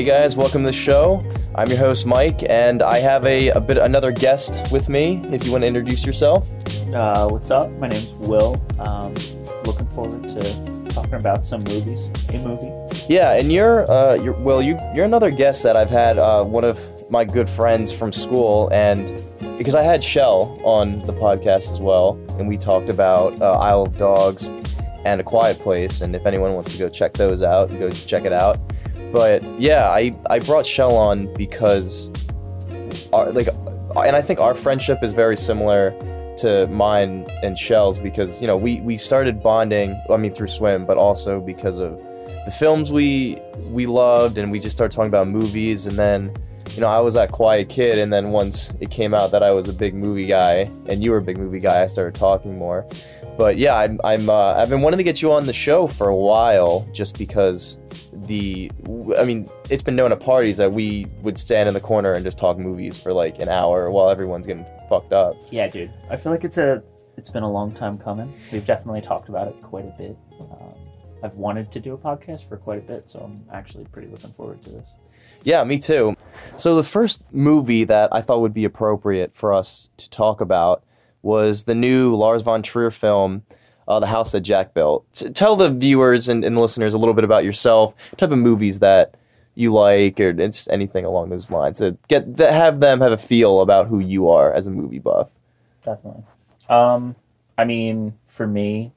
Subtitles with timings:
[0.00, 1.22] Hey guys, welcome to the show.
[1.54, 5.22] I'm your host Mike, and I have a, a bit another guest with me.
[5.30, 6.48] If you want to introduce yourself,
[6.94, 7.70] Uh, what's up?
[7.72, 8.56] My name's Will.
[8.78, 9.12] Um,
[9.66, 12.08] looking forward to talking about some movies.
[12.30, 12.72] A movie.
[13.10, 16.64] yeah, and you're uh, you're well, you you're another guest that I've had uh, one
[16.64, 16.78] of
[17.10, 19.22] my good friends from school, and
[19.58, 23.82] because I had Shell on the podcast as well, and we talked about uh, Isle
[23.82, 24.48] of Dogs
[25.04, 28.24] and A Quiet Place, and if anyone wants to go check those out, go check
[28.24, 28.56] it out.
[29.12, 32.10] But yeah, I I brought Shell on because
[33.12, 33.48] our, like
[33.96, 35.92] and I think our friendship is very similar
[36.38, 40.86] to mine and Shell's because you know we we started bonding I mean through swim
[40.86, 42.00] but also because of
[42.44, 45.86] the films we we loved and we just started talking about movies.
[45.86, 46.32] And then
[46.70, 47.98] you know I was that quiet kid.
[47.98, 51.10] And then once it came out that I was a big movie guy and you
[51.10, 52.86] were a big movie guy I started talking more.
[53.36, 56.08] But yeah I'm I'm uh, I've been wanting to get you on the show for
[56.08, 57.78] a while just because
[58.30, 58.70] the
[59.18, 62.24] I mean it's been known at parties that we would stand in the corner and
[62.24, 65.34] just talk movies for like an hour while everyone's getting fucked up.
[65.50, 65.92] Yeah, dude.
[66.08, 66.82] I feel like it's a.
[67.16, 68.32] It's been a long time coming.
[68.50, 70.16] We've definitely talked about it quite a bit.
[70.40, 70.74] Um,
[71.22, 74.32] I've wanted to do a podcast for quite a bit, so I'm actually pretty looking
[74.32, 74.88] forward to this.
[75.42, 76.14] Yeah, me too.
[76.56, 80.82] So the first movie that I thought would be appropriate for us to talk about
[81.20, 83.42] was the new Lars von Trier film,
[83.90, 85.04] uh, The House That Jack Built.
[85.12, 88.78] S- tell the viewers and, and listeners a little bit about yourself, type of movies
[88.78, 89.16] that
[89.56, 91.78] you like, or just anything along those lines.
[91.78, 95.00] To get that have them have a feel about who you are as a movie
[95.00, 95.30] buff.
[95.84, 96.22] Definitely.
[96.68, 97.16] Um,
[97.58, 98.92] I mean, for me,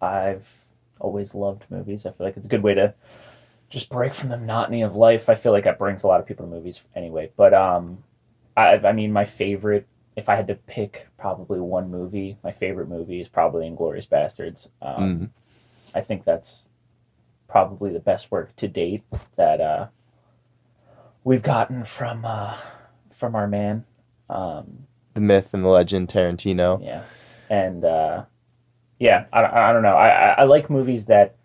[0.00, 0.60] I've
[1.00, 2.06] always loved movies.
[2.06, 2.94] I feel like it's a good way to
[3.68, 5.28] just break from the monotony of life.
[5.28, 7.32] I feel like that brings a lot of people to movies anyway.
[7.36, 8.04] But um,
[8.56, 12.88] I, I mean, my favorite, if I had to pick probably one movie, my favorite
[12.88, 14.70] movie is probably Inglourious Basterds.
[14.82, 15.30] Um, Mm.
[15.94, 16.66] I think that's
[17.48, 19.02] probably the best work to date
[19.36, 19.86] that uh,
[21.24, 22.56] we've gotten from uh,
[23.10, 23.84] from our man.
[24.28, 26.82] Um, The myth and the legend, Tarantino.
[26.84, 27.02] yeah,
[27.48, 28.24] and uh,
[28.98, 29.96] yeah, I, I I don't know.
[29.96, 31.36] I, I I like movies that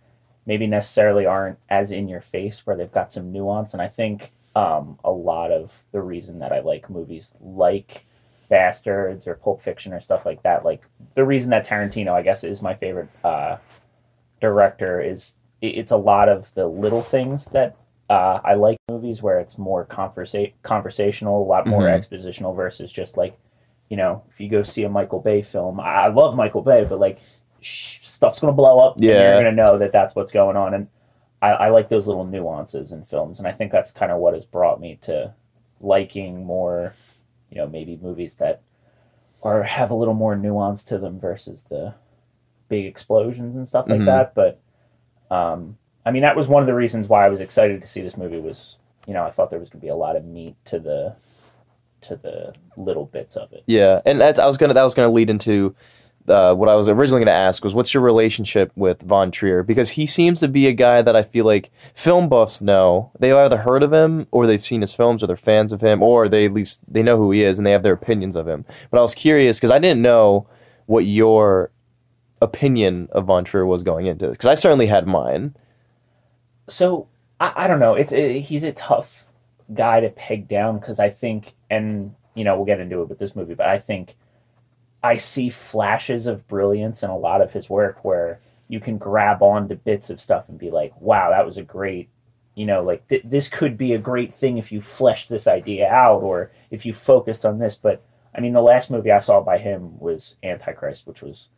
[0.46, 3.74] maybe necessarily aren't as in your face, where they've got some nuance.
[3.74, 8.06] And I think um, a lot of the reason that I like movies like
[8.52, 10.82] Basterds or Pulp Fiction or stuff like that, like
[11.14, 13.58] the reason that Tarantino, I guess, is my favorite uh,
[14.40, 17.76] director is it's a lot of the little things that
[18.10, 21.98] uh, I like movies where it's more conversa- conversational, a lot more Mhm.
[21.98, 23.38] expositional versus just like
[23.90, 26.86] you know, if you go see a Michael Bay film, I I love Michael Bay,
[26.88, 27.20] but like
[27.60, 28.96] sh- stuff's gonna blow up.
[29.00, 29.34] Yeah.
[29.34, 30.88] you're gonna know that that's what's going on, and
[31.42, 34.34] I, I like those little nuances in films, and I think that's kind of what
[34.34, 35.34] has brought me to
[35.82, 36.94] liking more,
[37.52, 38.62] you know, maybe movies that
[39.44, 41.94] are have a little more nuance to them versus the
[42.70, 44.06] big explosions and stuff like Mhm.
[44.06, 44.34] that.
[44.34, 44.60] But
[45.30, 48.02] um, I mean, that was one of the reasons why I was excited to see
[48.02, 48.40] this movie.
[48.40, 51.16] Was you know, I thought there was gonna be a lot of meat to the
[52.02, 53.64] to the little bits of it.
[53.68, 55.76] Yeah, and that's I was gonna that was gonna lead into
[56.28, 59.92] uh, what I was originally gonna ask was what's your relationship with Von Trier because
[59.92, 63.58] he seems to be a guy that I feel like film buffs know they either
[63.58, 66.46] heard of him or they've seen his films or they're fans of him or they
[66.46, 68.66] at least they know who he is and they have their opinions of him.
[68.90, 70.48] But I was curious because I didn't know
[70.86, 71.72] what your
[72.42, 75.56] opinion of Von Trier was going into this because I certainly had mine.
[76.70, 77.08] so
[77.40, 77.96] I, I don't know.
[77.96, 79.26] It's it, he's a tough
[79.74, 83.20] guy to peg down because I think, and you know, we'll get into it with
[83.20, 84.16] this movie, but I think
[85.04, 89.42] I see flashes of brilliance in a lot of his work where you can grab
[89.42, 92.10] onto bits of stuff and be like, "Wow, that was a great."
[92.56, 95.90] You know, like th- this could be a great thing if you fleshed this idea
[95.90, 97.76] out, or if you focused on this.
[97.76, 98.02] But
[98.36, 101.50] I mean, the last movie I saw by him was Antichrist, which was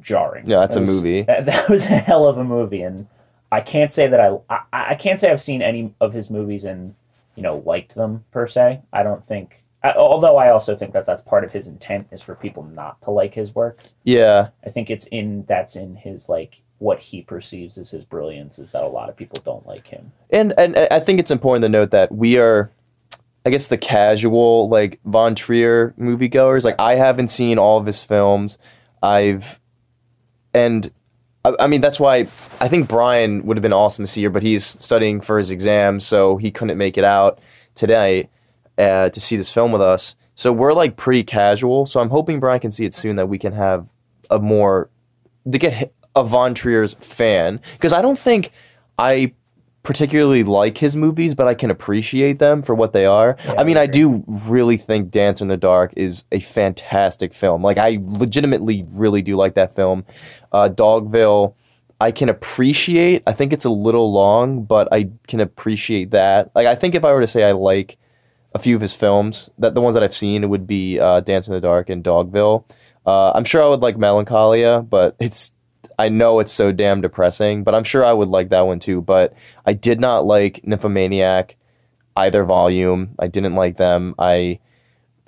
[0.00, 0.46] jarring.
[0.46, 1.22] Yeah, that's That a movie.
[1.22, 3.06] That, that was a hell of a movie, and
[3.50, 6.64] I can't say that I, I I can't say I've seen any of his movies
[6.64, 6.94] and
[7.34, 8.82] you know liked them per se.
[8.92, 9.64] I don't think.
[9.82, 13.00] I, although I also think that that's part of his intent is for people not
[13.02, 13.78] to like his work.
[14.04, 18.58] Yeah, I think it's in that's in his like what he perceives as his brilliance
[18.58, 20.12] is that a lot of people don't like him.
[20.30, 22.70] And and I think it's important to note that we are,
[23.44, 26.64] I guess, the casual like Von Trier moviegoers.
[26.64, 28.58] Like I haven't seen all of his films.
[29.00, 29.60] I've,
[30.52, 30.92] and
[31.44, 32.26] I, I mean that's why
[32.60, 35.52] I think Brian would have been awesome to see here, but he's studying for his
[35.52, 37.40] exams, so he couldn't make it out
[37.76, 38.28] today
[38.78, 40.16] uh, to see this film with us.
[40.34, 41.86] So we're like pretty casual.
[41.86, 43.88] So I'm hoping Brian can see it soon that we can have
[44.30, 44.88] a more
[45.50, 48.52] to get a Von Trier's fan because I don't think
[48.98, 49.32] I
[49.82, 53.36] particularly like his movies, but I can appreciate them for what they are.
[53.44, 57.32] Yeah, I mean, I I do really think Dance in the Dark is a fantastic
[57.32, 57.62] film.
[57.62, 60.04] Like, I legitimately really do like that film.
[60.52, 61.54] Uh, Dogville,
[62.00, 63.22] I can appreciate.
[63.26, 66.50] I think it's a little long, but I can appreciate that.
[66.54, 67.98] Like I think if I were to say I like
[68.58, 71.46] a few of his films, that the ones that I've seen, would be uh, Dance
[71.46, 72.68] in the Dark and Dogville.
[73.06, 75.54] Uh, I'm sure I would like Melancholia, but it's
[75.98, 79.00] I know it's so damn depressing, but I'm sure I would like that one too.
[79.00, 79.34] But
[79.66, 81.56] I did not like Nymphomaniac,
[82.16, 83.14] either volume.
[83.18, 84.14] I didn't like them.
[84.18, 84.60] I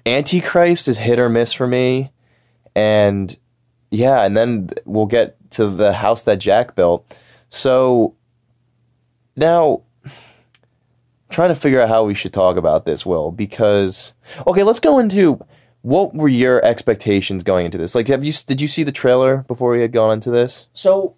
[0.07, 2.11] Antichrist is hit or miss for me,
[2.75, 3.37] and
[3.91, 7.17] yeah, and then we'll get to the house that Jack built.
[7.49, 8.15] So
[9.37, 9.83] now
[11.31, 14.15] trying to figure out how we should talk about this, Will, because
[14.47, 15.45] okay, let's go into
[15.83, 17.95] what were your expectations going into this?
[17.95, 20.69] Like, have you did you see the trailer before we had gone into this?
[20.75, 21.15] So,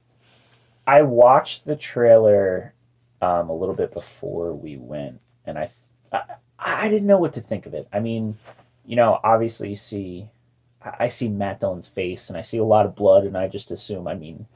[0.87, 2.75] I watched the trailer
[3.21, 5.71] um, a little bit before we went, and I,
[6.13, 6.23] I
[6.59, 7.89] I didn't know what to think of it.
[7.93, 8.37] I mean,
[8.85, 10.29] you know, obviously you see,
[10.83, 13.71] I see Matt Dillon's face, and I see a lot of blood, and I just
[13.71, 14.47] assume, I mean,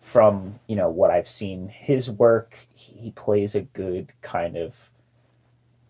[0.00, 4.90] from you know what I've seen, his work, he plays a good kind of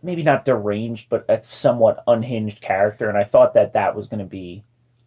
[0.03, 3.09] maybe not deranged, but a somewhat unhinged character.
[3.09, 4.65] And I thought that that was going to be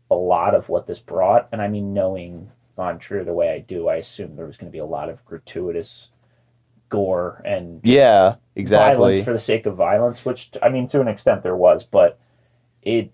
[0.09, 1.47] a lot of what this brought.
[1.51, 4.71] And I mean, knowing Von Trier the way I do, I assumed there was going
[4.71, 6.11] to be a lot of gratuitous
[6.89, 11.07] gore and yeah, exactly violence for the sake of violence, which I mean, to an
[11.07, 12.19] extent there was, but
[12.81, 13.11] it.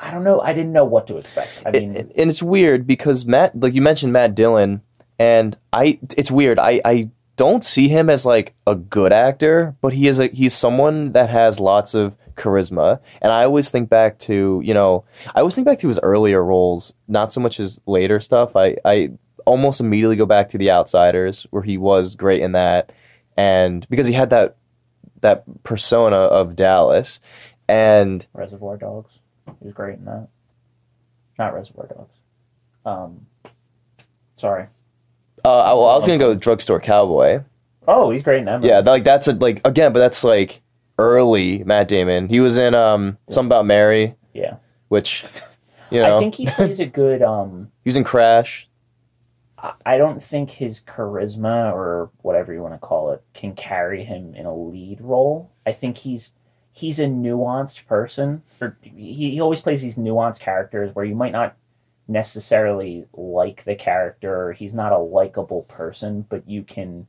[0.00, 0.40] I don't know.
[0.40, 1.62] I didn't know what to expect.
[1.66, 4.80] I mean, and it's weird because Matt, like you mentioned, Matt Dillon,
[5.18, 5.98] and I.
[6.16, 6.58] It's weird.
[6.58, 10.54] I I don't see him as like a good actor, but he is a he's
[10.54, 13.00] someone that has lots of charisma.
[13.20, 15.04] And I always think back to, you know,
[15.34, 18.56] I always think back to his earlier roles, not so much his later stuff.
[18.56, 19.10] I, I
[19.44, 22.92] almost immediately go back to The Outsiders, where he was great in that.
[23.36, 24.56] And because he had that
[25.20, 27.20] that persona of Dallas.
[27.68, 29.18] And Reservoir Dogs.
[29.58, 30.28] He was great in that.
[31.38, 32.14] Not Reservoir Dogs.
[32.84, 33.26] Um
[34.36, 34.66] sorry.
[35.46, 37.44] Uh, I, well, I was gonna go with Drugstore Cowboy.
[37.86, 38.56] Oh, he's great in that.
[38.56, 38.68] Movie.
[38.68, 40.60] Yeah, like that's a, like again, but that's like
[40.98, 42.28] early Matt Damon.
[42.28, 44.16] He was in um something about Mary.
[44.34, 44.56] Yeah.
[44.88, 45.24] Which,
[45.90, 47.22] you know, I think he plays a good.
[47.22, 48.68] um He was in Crash.
[49.84, 54.34] I don't think his charisma or whatever you want to call it can carry him
[54.34, 55.52] in a lead role.
[55.64, 56.32] I think he's
[56.72, 58.42] he's a nuanced person.
[58.60, 61.54] Or he, he always plays these nuanced characters where you might not
[62.08, 64.52] necessarily like the character.
[64.52, 67.06] He's not a likable person, but you can,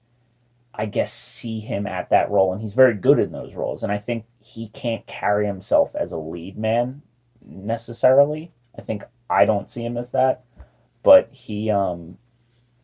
[0.74, 3.84] I guess, see him at that role, and he's very good in those roles.
[3.84, 7.02] And I think he can't carry himself as a lead man
[7.46, 8.52] necessarily.
[8.78, 10.44] I think I don't see him as that,
[11.04, 12.18] but he, um,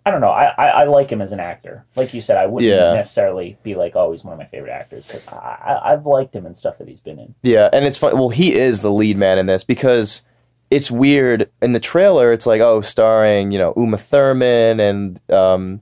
[0.06, 0.32] I don't know.
[0.32, 1.86] I, I, I like him as an actor.
[1.96, 2.94] Like you said, I wouldn't Yeah.
[2.94, 5.08] necessarily be like, oh, he's one of my favorite actors.
[5.08, 5.38] But I,
[5.82, 7.36] I, I've liked him in stuff that he's been in.
[7.42, 8.18] Yeah, and it's fun.
[8.18, 10.24] Well, he is the lead man in this because
[10.74, 12.32] it's weird in the trailer.
[12.34, 15.82] It's like oh, starring you know Uma Thurman and um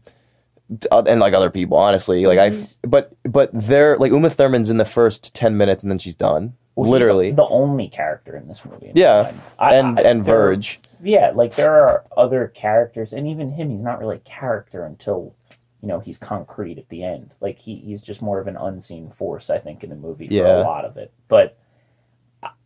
[0.92, 1.78] and like other people.
[1.78, 2.58] Honestly, like I,
[2.88, 6.54] but but they're like Uma Thurman's in the first ten minutes and then she's done.
[6.76, 8.94] Well, Literally, the only character in this movie.
[8.96, 9.34] Yeah.
[9.60, 10.80] I- and I- and are- Verge.
[11.04, 15.36] yeah, like there are other characters, and even him, he's not really a character until
[15.82, 17.32] you know he's concrete at the end.
[17.42, 20.34] Like he, he's just more of an unseen force, I think, in the movie for
[20.34, 20.62] Yeah.
[20.62, 21.12] a lot of it.
[21.28, 21.61] But uh,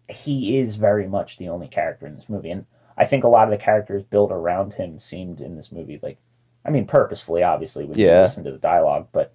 [0.09, 2.65] he is very much the only character in this movie, and
[2.97, 6.17] I think a lot of the characters built around him seemed in this movie like,
[6.65, 9.33] I mean, purposefully, obviously, when you listen to the dialogue, but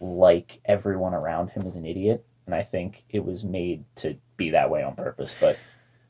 [0.00, 4.50] like everyone around him is an idiot, and I think it was made to be
[4.50, 5.34] that way on purpose.
[5.40, 5.58] But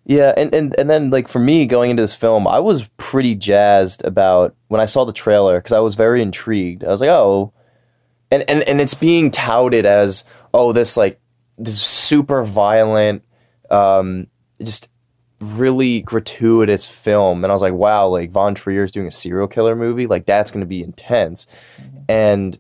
[0.05, 3.35] Yeah, and, and and then like for me going into this film, I was pretty
[3.35, 6.85] jazzed about when I saw the trailer because I was very intrigued.
[6.85, 7.53] I was like, oh,
[8.31, 11.21] and and and it's being touted as oh this like
[11.59, 13.25] this super violent,
[13.71, 14.27] um,
[14.63, 14.89] just
[15.41, 19.77] really gratuitous film, and I was like, wow, like Von Trier's doing a serial killer
[19.77, 21.47] movie, like that's going to be intense,
[22.09, 22.59] and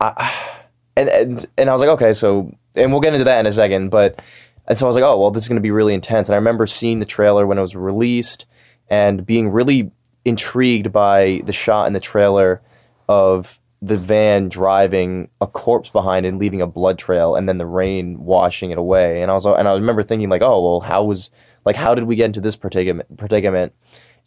[0.00, 0.32] I
[0.96, 3.52] and and and I was like, okay, so and we'll get into that in a
[3.52, 4.20] second, but.
[4.68, 6.28] And so I was like, oh, well, this is going to be really intense.
[6.28, 8.46] And I remember seeing the trailer when it was released
[8.88, 9.90] and being really
[10.24, 12.62] intrigued by the shot in the trailer
[13.08, 17.66] of the van driving a corpse behind and leaving a blood trail and then the
[17.66, 19.20] rain washing it away.
[19.20, 21.30] And I was and I remember thinking like, oh, well, how was
[21.64, 23.72] like how did we get into this predicament predicament?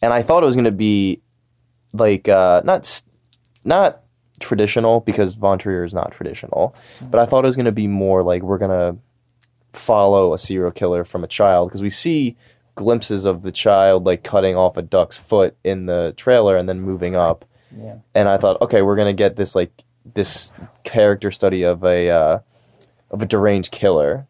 [0.02, 1.22] And I thought it was going to be
[1.94, 3.02] like uh not
[3.64, 4.02] not
[4.40, 7.86] traditional because Von Trier is not traditional, but I thought it was going to be
[7.86, 8.98] more like we're going to
[9.72, 12.36] follow a serial killer from a child because we see
[12.74, 16.80] glimpses of the child like cutting off a duck's foot in the trailer and then
[16.80, 17.46] moving up
[17.76, 20.52] yeah, and i thought okay we're gonna get this like this
[20.84, 22.38] character study of a uh,
[23.10, 24.26] of a deranged killer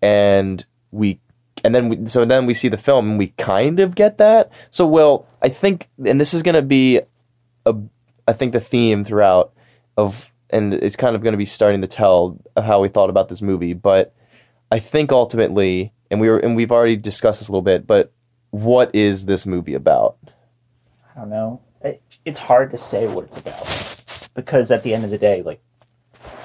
[0.00, 1.20] and we
[1.62, 4.50] and then we, so then we see the film and we kind of get that
[4.70, 7.00] so well i think and this is gonna be
[7.66, 7.74] a
[8.30, 9.52] I think the theme throughout
[9.96, 13.28] of and it's kind of going to be starting to tell how we thought about
[13.28, 14.14] this movie, but
[14.70, 18.12] I think ultimately, and we were and we've already discussed this a little bit, but
[18.50, 20.16] what is this movie about?
[21.16, 21.60] I don't know.
[22.24, 25.42] It, it's hard to say what it's about because at the end of the day,
[25.42, 25.60] like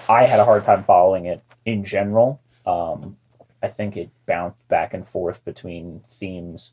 [0.10, 2.42] I had a hard time following it in general.
[2.66, 3.18] Um,
[3.62, 6.72] I think it bounced back and forth between themes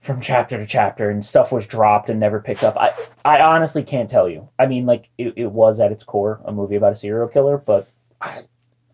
[0.00, 2.76] from chapter to chapter and stuff was dropped and never picked up.
[2.76, 2.92] I,
[3.24, 4.48] I honestly can't tell you.
[4.56, 7.58] I mean, like, it, it was at its core a movie about a serial killer,
[7.58, 7.88] but
[8.20, 8.42] I,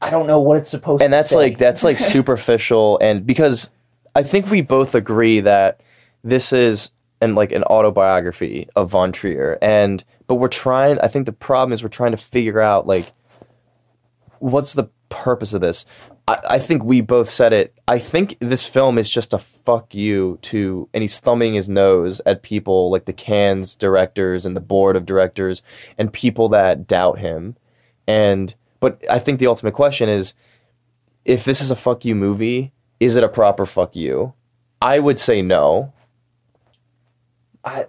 [0.02, 1.36] I don't know what it's supposed and to that's say.
[1.36, 3.70] like that's like superficial and because
[4.16, 5.80] i think we both agree that
[6.24, 6.90] this is
[7.22, 11.72] an like an autobiography of von trier and but we're trying i think the problem
[11.72, 13.12] is we're trying to figure out like
[14.38, 15.84] what's the purpose of this
[16.26, 19.94] I, I think we both said it i think this film is just a fuck
[19.94, 24.60] you to and he's thumbing his nose at people like the Cannes directors and the
[24.60, 25.62] board of directors
[25.98, 27.56] and people that doubt him
[28.06, 30.34] and but i think the ultimate question is
[31.24, 34.34] if this is a fuck you movie, is it a proper fuck you?
[34.80, 35.92] I would say no.
[37.64, 37.86] I,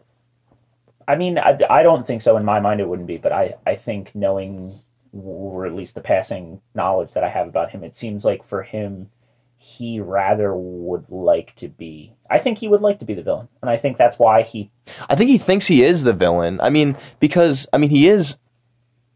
[1.08, 2.38] I mean, I, I don't think so.
[2.38, 3.18] In my mind, it wouldn't be.
[3.18, 4.80] But I, I think knowing,
[5.12, 8.64] or at least the passing knowledge that I have about him, it seems like for
[8.64, 9.10] him,
[9.58, 12.14] he rather would like to be.
[12.30, 14.72] I think he would like to be the villain, and I think that's why he.
[15.10, 16.60] I think he thinks he is the villain.
[16.62, 18.40] I mean, because I mean he is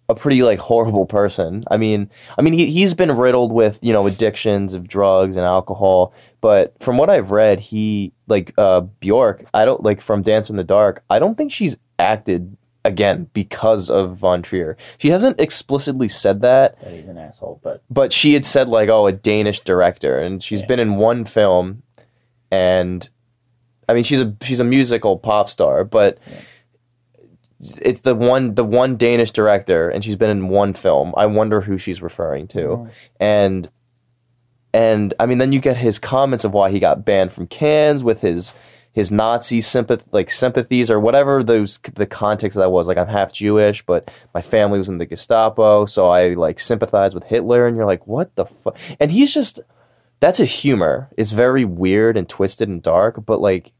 [0.07, 1.65] a pretty like horrible person.
[1.69, 5.45] I mean, I mean he he's been riddled with, you know, addictions of drugs and
[5.45, 10.49] alcohol, but from what I've read, he like uh Bjork, I don't like from Dance
[10.49, 12.55] in the Dark, I don't think she's acted
[12.85, 14.77] again because of Von Trier.
[14.97, 18.87] She hasn't explicitly said that, That he's an asshole, but but she had said like,
[18.89, 20.67] "Oh, a Danish director," and she's Yeah.
[20.67, 21.83] been in one film,
[22.51, 23.09] and
[23.89, 26.37] I mean, she's a she's a musical pop star, but Yeah.
[27.79, 31.13] it's the one the one Danish director, and she's been in one film.
[31.17, 32.87] I wonder who she's referring to, Oh.
[33.19, 33.69] and
[34.73, 38.03] and I mean, then you get his comments of why he got banned from Cannes
[38.03, 38.53] with his
[38.91, 42.87] his Nazi sympath like sympathies or whatever those the context of that was.
[42.87, 47.13] Like I'm half Jewish but my family was in the Gestapo so I like sympathize
[47.13, 47.67] with Hitler.
[47.67, 49.59] And you're like what the fuck and he's just
[50.19, 51.09] that's his humor.
[51.15, 53.71] It's very weird and twisted and dark but like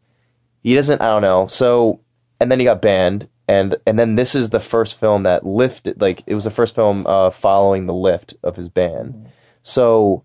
[0.62, 1.48] he doesn't I don't know.
[1.48, 2.02] So
[2.40, 3.28] and then he got banned.
[3.48, 6.76] And and then this is the first film that lifted like it was the first
[6.76, 9.32] film uh, following the lift of his ban.
[9.64, 10.24] So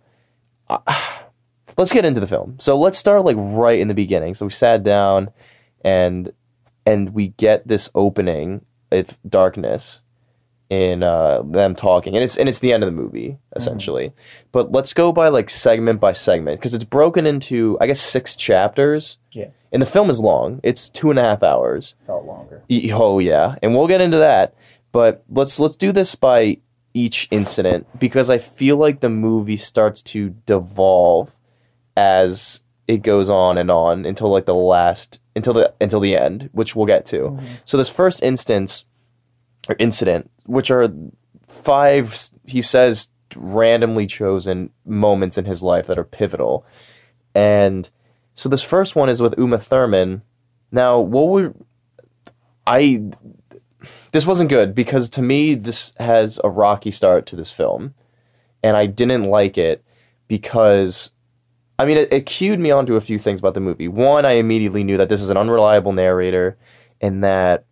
[1.76, 2.56] let's get into the film.
[2.58, 4.34] So let's start like right in the beginning.
[4.34, 5.30] So we sat down
[5.84, 6.32] and
[6.84, 10.02] and we get this opening of darkness
[10.72, 12.14] in uh, them talking.
[12.14, 14.12] And it's and it's the end of the movie, essentially.
[14.52, 18.34] But let's go by like segment by segment, because it's broken into I guess six
[18.34, 19.18] chapters.
[19.32, 19.48] Yeah.
[19.70, 20.60] And the film is long.
[20.62, 21.96] It's two and a half hours.
[22.06, 22.62] felt longer.
[22.92, 24.54] Oh yeah, and we'll get into that.
[24.92, 26.58] But let's let's do this by
[26.94, 31.38] each incident because I feel like the movie starts to devolve
[31.96, 36.50] as it goes on and on until like the last until the until the end,
[36.52, 37.20] which we'll get to.
[37.20, 37.46] Mm-hmm.
[37.64, 38.86] So this first instance
[39.68, 40.92] or incident, which are
[41.46, 46.66] five, he says randomly chosen moments in his life that are pivotal,
[47.34, 47.88] and
[48.34, 50.22] so this first one is with Uma Thurman.
[50.70, 51.64] Now, what would
[52.66, 53.02] I?
[54.12, 57.94] This wasn't good because to me this has a rocky start to this film,
[58.62, 59.82] and I didn't like it
[60.28, 61.10] because,
[61.78, 63.88] I mean, it, it cued me onto a few things about the movie.
[63.88, 66.56] One, I immediately knew that this is an unreliable narrator,
[67.00, 67.64] and that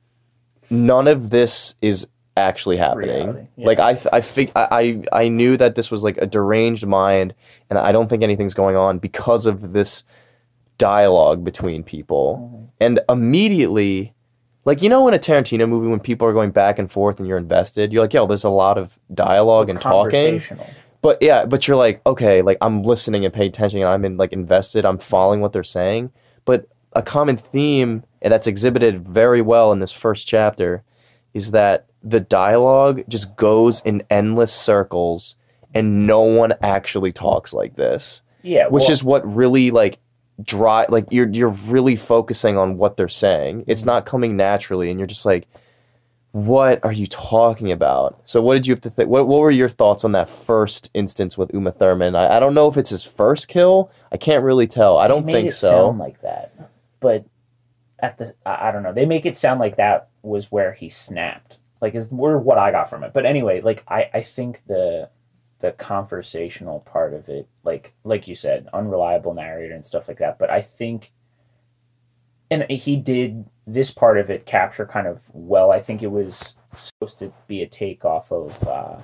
[0.71, 3.49] none of this is actually happening.
[3.57, 3.67] Yeah.
[3.67, 4.69] Like I, th- I think I,
[5.13, 7.35] I I knew that this was like a deranged mind,
[7.69, 10.05] and I don't think anything's going on because of this
[10.79, 12.39] dialogue between people.
[12.43, 12.65] Mm-hmm.
[12.81, 14.15] And immediately,
[14.71, 17.29] like you know, in a Tarantino movie, when people are going back and forth and
[17.29, 20.13] you're invested, you're like, yo, there's a lot of dialogue It's and talking.
[20.13, 20.71] conversational.
[21.03, 24.17] But yeah, but you're like, okay, like I'm listening and paying attention, and I'm in
[24.17, 24.85] like invested.
[24.85, 26.13] I'm following what they're saying.
[26.45, 30.85] But a common theme and that's exhibited very well in this first chapter
[31.35, 35.35] is that the dialogue just goes in endless circles,
[35.75, 39.99] and no one actually talks like this Yeah, which well, is what really like
[40.43, 43.65] dry like you're you're really focusing on what they're saying.
[43.67, 43.91] It's mm-hmm.
[43.91, 45.49] not coming naturally and you're just like
[46.33, 48.21] what are you talking about?
[48.25, 50.91] So what did you have to think what, what were your thoughts on that first
[50.95, 52.15] instance with uma thurman?
[52.15, 53.91] I, I don't know if it's his first kill.
[54.13, 54.97] I can't really tell.
[54.97, 55.91] I don't think it so.
[55.91, 56.53] like that,
[57.01, 57.25] but
[57.99, 58.93] at the I, don't know.
[58.93, 61.59] They make it sound like that was where he snapped.
[61.81, 63.13] Like is were what I got from it.
[63.13, 65.09] But anyway, like I I think the
[65.61, 70.39] the conversational part of it, like like you said, unreliable narrator and stuff like that.
[70.39, 71.13] But I think,
[72.51, 75.71] and he did this part of it capture kind of well.
[75.71, 79.01] I think it was supposed to be a take off of uh,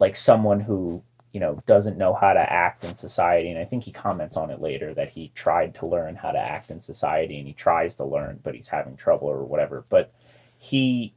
[0.00, 3.84] like someone who you know doesn't know how to act in society, and I think
[3.84, 7.38] he comments on it later that he tried to learn how to act in society,
[7.38, 9.84] and he tries to learn, but he's having trouble or whatever.
[9.88, 10.12] But
[10.58, 11.14] he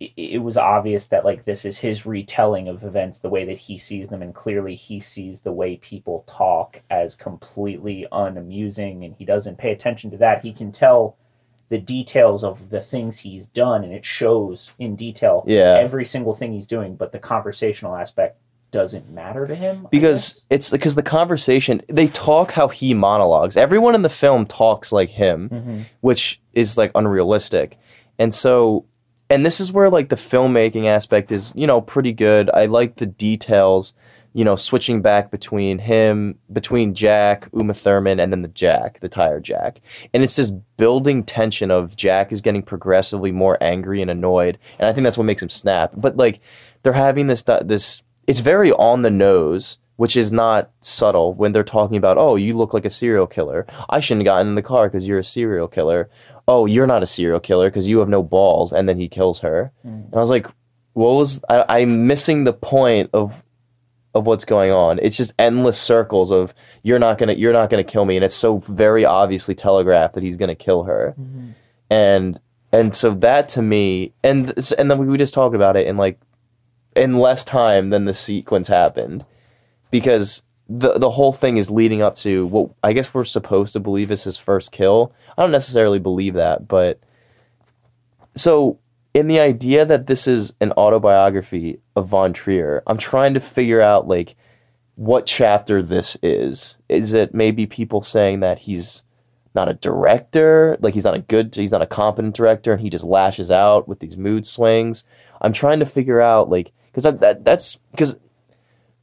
[0.00, 3.78] it was obvious that like this is his retelling of events the way that he
[3.78, 9.24] sees them and clearly he sees the way people talk as completely unamusing and he
[9.24, 11.16] doesn't pay attention to that he can tell
[11.68, 15.76] the details of the things he's done and it shows in detail Yeah.
[15.80, 18.38] every single thing he's doing but the conversational aspect
[18.70, 23.56] doesn't matter to him because it's because the conversation they talk how he monologues.
[23.56, 25.80] Everyone in the film talks like him, Mhm.
[26.02, 27.78] which is like unrealistic.
[28.18, 28.84] And so
[29.30, 32.50] and this is where like the filmmaking aspect is, you know, pretty good.
[32.50, 33.94] I like the details,
[34.32, 39.08] you know, switching back between him, between Jack, Uma Thurman, and then the Jack, the
[39.08, 39.80] tire Jack.
[40.14, 44.58] And it's this building tension of Jack is getting progressively more angry and annoyed.
[44.78, 45.92] And I think that's what makes him snap.
[45.96, 46.40] But like
[46.82, 51.64] they're having this this it's very on the nose which is not subtle when they're
[51.64, 53.66] talking about oh you look like a serial killer.
[53.90, 56.08] I shouldn't have gotten in the car because you're a serial killer.
[56.46, 59.40] Oh you're not a serial killer because you have no balls and then he kills
[59.40, 59.72] her.
[59.84, 60.04] Mm.
[60.04, 60.46] And i was like
[60.92, 63.44] what was I, i'm missing the point of
[64.14, 65.00] of what's going on.
[65.02, 68.36] It's just endless circles of you're not gonna you're not gonna kill me and it's
[68.36, 71.16] so very obviously telegraphed that he's gonna kill her.
[71.18, 71.50] Mm-hmm.
[71.90, 72.40] And
[72.70, 76.20] and so that to me and and then we just talked about it in like
[76.94, 79.24] in less time than the sequence happened
[79.90, 83.80] because the the whole thing is leading up to what I guess we're supposed to
[83.80, 85.12] believe is his first kill.
[85.36, 87.00] I don't necessarily believe that, but
[88.36, 88.78] so
[89.14, 93.80] in the idea that this is an autobiography of Von Trier, I'm trying to figure
[93.80, 94.36] out like
[94.96, 96.78] what chapter this is.
[96.88, 99.04] Is it maybe people saying that he's
[99.54, 102.90] not a director, like he's not a good, he's not a competent director, and he
[102.90, 105.04] just lashes out with these mood swings?
[105.40, 108.20] I'm trying to figure out like because that, that's because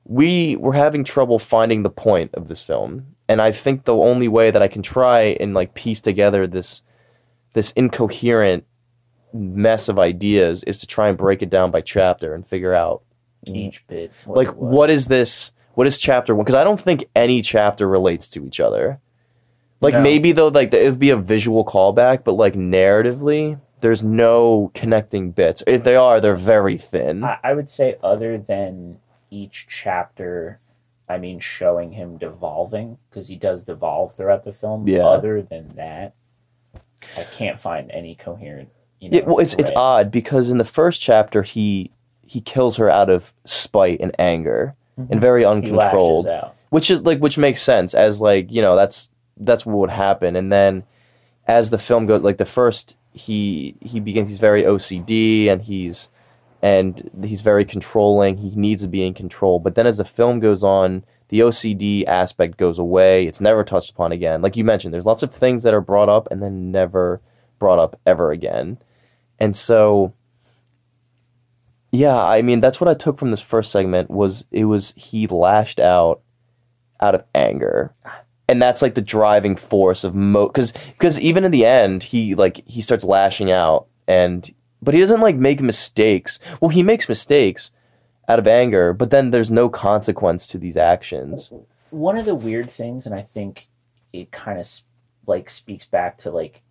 [0.06, 4.28] we were having trouble finding the point of this film and i think the only
[4.28, 6.84] way that i can try and like piece together this
[7.54, 8.66] this incoherent
[9.34, 13.02] mess of ideas is to try and break it down by chapter and figure out
[13.46, 16.46] each bit like what is this what is chapter one?
[16.46, 19.00] Because i don't think any chapter relates to each other.
[19.82, 20.02] Like No.
[20.02, 25.32] maybe though like it would be a visual callback but like narratively there's no connecting
[25.32, 25.64] bits.
[25.68, 27.24] If they are they're very thin.
[27.24, 30.60] I, I would say other than each chapter
[31.10, 35.06] i mean showing him devolving because he does devolve throughout the film Yeah.
[35.06, 36.14] other than that
[37.18, 40.66] i can't find any coherent you know, Yeah, well, it's it's odd because in the
[40.66, 41.92] first chapter he
[42.26, 45.52] he kills her out of spite and anger and very Mm-hmm.
[45.76, 46.28] Uncontrolled,
[46.70, 50.36] which is like which makes sense as like you know that's that's what would happen.
[50.38, 50.86] And then
[51.48, 56.10] as the film goes, like the first he he begins he's very OCD and he's
[56.66, 58.38] and he's very controlling.
[58.38, 59.60] He needs to be in control.
[59.60, 63.28] But then as the film goes on, the OCD aspect goes away.
[63.28, 64.42] It's never touched upon again.
[64.42, 67.22] Like you mentioned, there's lots of things that are brought up and then never
[67.60, 68.80] brought up ever again.
[69.38, 70.16] And so
[71.92, 75.28] yeah, I mean that's what I took from this first segment was it was he
[75.28, 76.22] lashed out
[77.00, 77.94] out of anger.
[78.50, 82.34] And that's like the driving force of mo cuz cuz even in the end he
[82.34, 84.52] like he starts lashing out and
[84.86, 86.40] but he doesn't like make mistakes.
[86.62, 87.72] Well, he makes mistakes
[88.30, 91.52] out of anger, but then there's no consequence to these actions.
[91.90, 93.68] one of the weird things, and I think
[94.14, 94.70] it kind of
[95.28, 96.62] like speaks back to like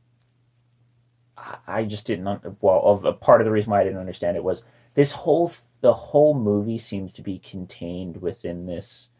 [1.67, 4.37] I- just didn't un- well of a part of the reason why I didn't understand
[4.37, 9.11] it was this whole the whole movie seems to be contained within this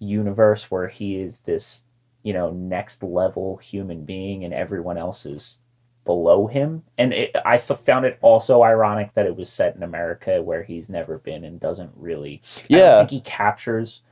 [0.00, 1.84] universe where he is this
[2.22, 5.60] you know next level human being and everyone else is
[6.04, 9.82] below him and it, i th- found it also ironic that it was set in
[9.82, 12.96] america where he's never been and doesn't really Yeah.
[12.96, 14.02] I think he captures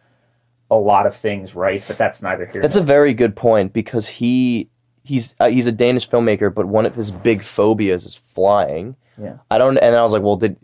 [0.70, 2.62] a lot of things right, but that's neither here.
[2.62, 4.70] That's a very good point because he
[5.04, 8.96] he's uh, he's a Danish filmmaker, but one of his big phobias is flying.
[9.20, 9.36] Yeah.
[9.50, 10.56] I don't, and I was like, well, did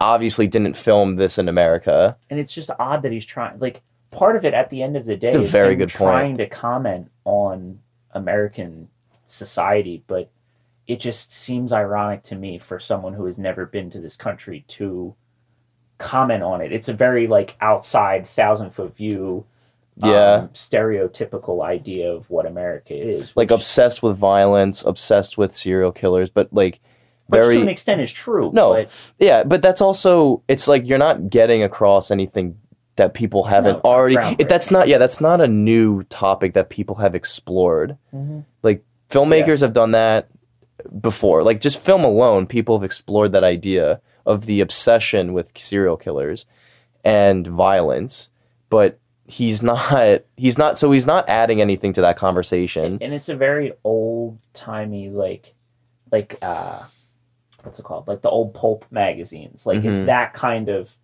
[0.00, 2.16] obviously didn't film this in America.
[2.30, 3.58] and it's just odd that he's trying.
[3.58, 5.90] Like part of it at the end of the day It's a is very good
[5.92, 5.98] point.
[6.10, 7.80] trying to comment on
[8.12, 8.88] American
[9.26, 10.30] society, but
[10.86, 14.64] it just seems ironic to me for someone who has never been to this country
[14.68, 15.14] to
[15.98, 16.72] comment on it.
[16.72, 19.44] It's a very like outside thousand foot view.
[19.98, 20.32] Yeah.
[20.42, 25.90] um, stereotypical idea of what America is, Like which- obsessed with violence, obsessed with serial
[25.90, 26.80] killers, but like
[27.28, 28.50] which very to an extent is true.
[28.52, 32.58] No, but Yeah, but that's also it's like you're not getting across anything
[32.96, 34.36] that people haven't not already.
[34.38, 37.96] It, that's not yeah, that's not a new topic that people have explored.
[38.14, 38.44] Mhm.
[38.62, 40.28] Like filmmakers have done that.
[41.00, 41.42] Before.
[41.42, 46.46] Like just film alone, people have explored that idea of the obsession with serial killers
[47.04, 48.30] and violence,
[48.70, 52.98] but he's not he's not so he's not adding anything to that conversation.
[53.00, 55.54] and it's a very old timey like
[56.12, 56.82] like uh
[57.64, 60.06] what's it called like the old pulp magazines like it's Mhm.
[60.06, 60.96] that kind of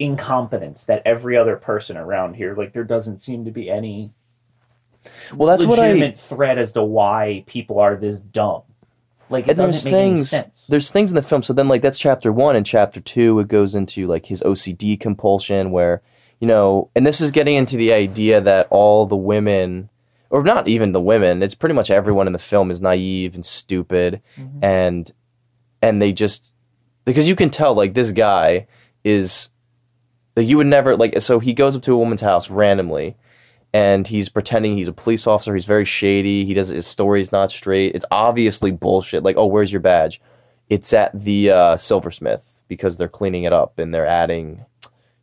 [0.00, 4.10] incompetence that every other person around here like there doesn't seem to be any
[5.32, 8.62] Well, that's what I thread as to why people are this dumb
[9.28, 11.52] like it and there's doesn't make any things sense there's things in the film so
[11.52, 15.70] then like that's chapter one and chapter two it goes into like his ocd compulsion
[15.70, 16.00] where
[16.40, 19.88] you know and this is getting into the idea that all the women
[20.30, 23.44] or not even the women it's pretty much everyone in the film is naive and
[23.46, 24.58] stupid Mhm.
[24.62, 25.12] and
[25.82, 26.54] and they just
[27.04, 28.66] because you can tell like this guy
[29.04, 29.50] is
[30.36, 33.16] like you would never like so he goes up to a woman's house randomly
[33.72, 35.54] and he's pretending he's a police officer.
[35.54, 36.44] He's very shady.
[36.44, 37.94] He does his story's not straight.
[37.94, 39.22] It's obviously bullshit.
[39.22, 40.20] Like oh where's your badge?
[40.68, 44.64] It's at the uh, silversmith because they're cleaning it up and they're adding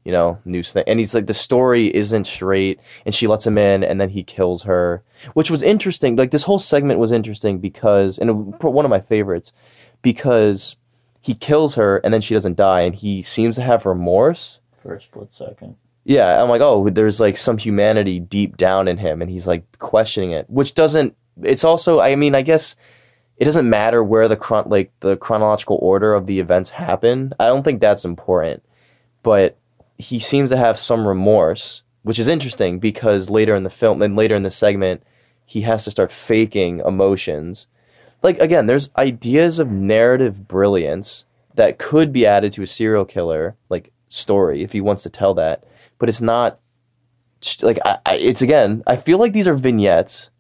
[0.06, 2.80] you know new thing and he's like the story isn't straight.
[3.06, 5.04] And she lets him in and then he kills her
[5.34, 6.16] which was interesting.
[6.16, 9.54] Like this whole segment was interesting because and it- one of my favorites
[10.02, 10.76] because
[11.22, 14.60] he kills her and then she doesn't die and he seems to have remorse.
[14.82, 18.98] For a split second yeah, I'm like, oh, there's like some humanity deep down in
[18.98, 21.16] him, and he's like questioning it, which doesn't.
[21.42, 22.76] It's also, I mean, I guess
[23.38, 27.34] it doesn't matter where the chron- like the chronological order of the events happen.
[27.40, 28.64] I don't think that's important,
[29.24, 29.58] but
[29.98, 34.16] he seems to have some remorse, which is interesting because later in the film, and
[34.16, 35.04] later in the segment,
[35.46, 37.68] he has to start faking emotions.
[38.22, 43.56] Like again, there's ideas of narrative brilliance that could be added to a serial killer
[43.70, 45.64] like story if he wants to tell that
[46.04, 46.60] but it's not
[47.62, 50.32] like I, I, it's again i feel like these are vignettes.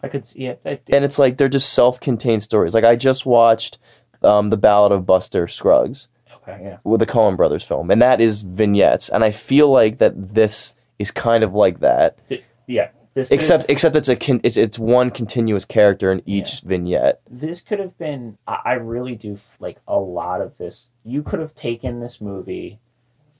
[0.00, 2.72] I could see it I- and it's like they're just self-contained stories.
[2.72, 3.78] Like i just watched
[4.22, 6.76] um, the ballad of buster scruggs okay yeah.
[6.84, 10.74] with the coen brothers film and that is vignettes and i feel like that this
[11.00, 12.16] is kind of like that.
[12.68, 16.22] Yeah this could have- except except it's a con- it's, it's one continuous character in
[16.26, 17.20] each vignette.
[17.28, 20.92] This could have been I, I really do f- like a lot of this.
[21.02, 22.78] You could have taken this movie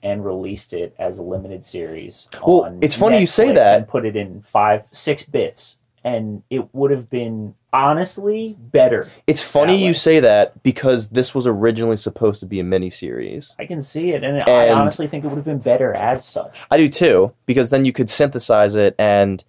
[0.07, 3.77] and released it as a limited series Well, it's funny you say that.
[3.77, 9.09] and put it in five six bits and it would have been honestly better.
[9.27, 13.55] It's funny you say that because this was originally supposed to be a miniseries.
[13.59, 16.23] I can see it and, i And- honestly think it would have been better as
[16.23, 16.55] such.
[16.71, 19.43] I do too, because then you could synthesize it and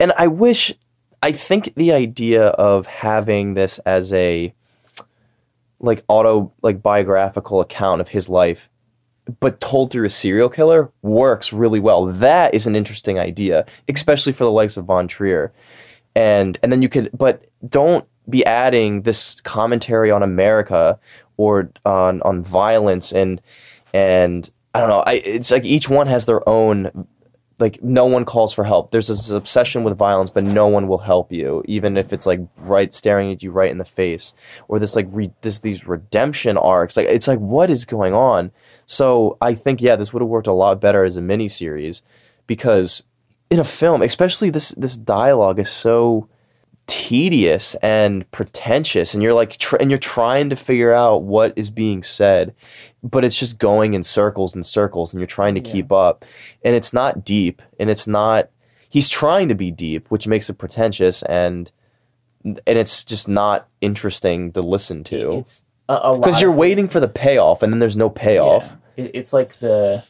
[0.00, 0.74] and I wish
[1.22, 4.52] I think the idea of having this as a
[5.80, 8.68] like auto like biographical account of his life
[9.40, 12.06] but told through a serial killer works really well.
[12.06, 15.52] That is an interesting idea, especially for the likes of Von Trier.
[16.14, 20.98] And and then you could but don't be adding this commentary on America
[21.36, 23.40] or on on violence and
[23.92, 25.02] and I don't know.
[25.06, 27.06] I it's like each one has their own
[27.58, 28.90] like no one calls for help.
[28.90, 32.40] There's this obsession with violence, but no one will help you, even if it's like
[32.58, 34.34] right staring at you right in the face,
[34.66, 36.96] or this like re- this these redemption arcs.
[36.96, 38.50] Like it's like what is going on?
[38.86, 42.02] So I think yeah, this would have worked a lot better as a miniseries
[42.46, 43.02] because
[43.50, 46.28] in a film, especially this this dialogue is so
[46.86, 51.70] tedious and pretentious and you're like tr- and you're trying to figure out what is
[51.70, 52.54] being said
[53.04, 55.72] but it's just going in circles and circles and you're trying to Yeah.
[55.72, 56.24] keep up
[56.64, 58.48] and it's not deep and it's not
[58.88, 61.70] he's trying to be deep which makes it pretentious and
[62.44, 66.88] and it's just not interesting to listen to it's a, a lot because you're waiting
[66.88, 69.08] for the payoff and then there's no payoff Yeah.
[69.12, 70.04] It's like the,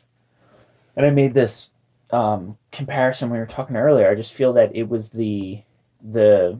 [0.94, 1.72] and I made this
[2.10, 4.08] um, comparison when we were talking earlier.
[4.10, 5.62] I just feel that it was the
[6.02, 6.58] the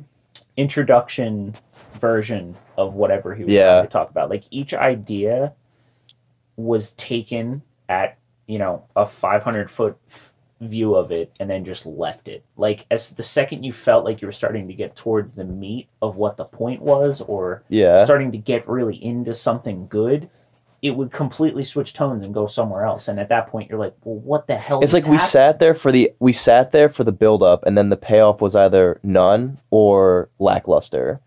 [0.57, 1.55] introduction
[2.01, 3.75] version of whatever he was Yeah.
[3.75, 4.31] trying to talk about.
[4.31, 5.53] Like each idea
[6.57, 9.97] was taken at you know a 500 foot
[10.61, 14.23] view of it and then just left it like as the second you felt like
[14.23, 18.05] you were starting to get towards the meat of what the point was or yeah
[18.05, 20.31] starting to get really into something good,
[20.85, 23.09] it would completely switch tones and go somewhere else.
[23.09, 24.81] And at that point, you're like, well, what the hell?
[24.83, 27.77] It's like we sat there for the we sat there for the build up and
[27.77, 31.21] then the payoff was either none or lackluster.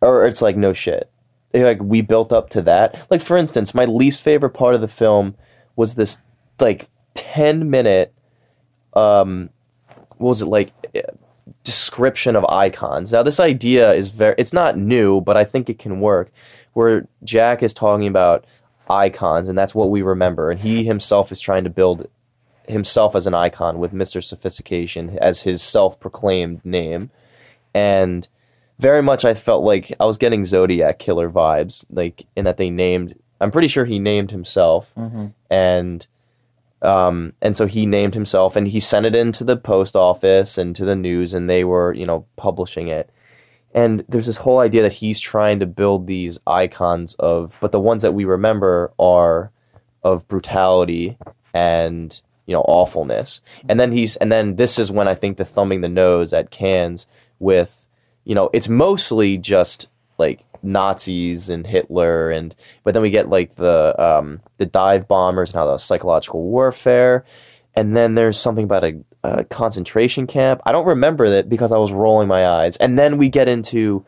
[0.00, 1.10] Or it's like no shit.
[1.54, 3.06] Like we built up to that.
[3.10, 5.34] Like for instance, my least favorite part of the film
[5.76, 6.18] was this
[6.60, 8.14] like 10 minute
[8.94, 9.50] um
[10.18, 11.02] what was it like eh,
[11.64, 13.12] description of icons.
[13.12, 16.30] Now this idea is very it's not new, but I think it can work
[16.72, 18.46] where Jack is talking about
[18.88, 22.08] icons and that's what we remember and he himself is trying to build
[22.66, 24.22] himself as an icon with Mr.
[24.22, 27.10] Sophistication as his self-proclaimed name
[27.74, 28.28] and
[28.82, 32.68] very much I felt like I was getting Zodiac killer vibes, like in that they
[32.70, 33.14] named.
[33.40, 35.26] I'm pretty sure he named himself, Mm-hmm.
[35.50, 36.06] and
[36.82, 40.74] um, and so he named himself, and he sent it into the post office and
[40.76, 43.08] to the news, and they were you know publishing it.
[43.74, 47.80] And there's this whole idea that he's trying to build these icons of, but the
[47.80, 49.50] ones that we remember are
[50.02, 51.16] of brutality
[51.54, 53.40] and you know awfulness.
[53.68, 56.50] And then he's, and then this is when I think the thumbing the nose at
[56.50, 57.06] Cannes
[57.38, 57.88] with,
[58.24, 62.54] you know, it's mostly just like Nazis and Hitler, and
[62.84, 67.24] but then we get like the um, the dive bombers and how the psychological warfare,
[67.74, 70.60] and then there's something about a, a concentration camp.
[70.64, 74.04] I don't remember that because I was rolling my eyes, and then we get into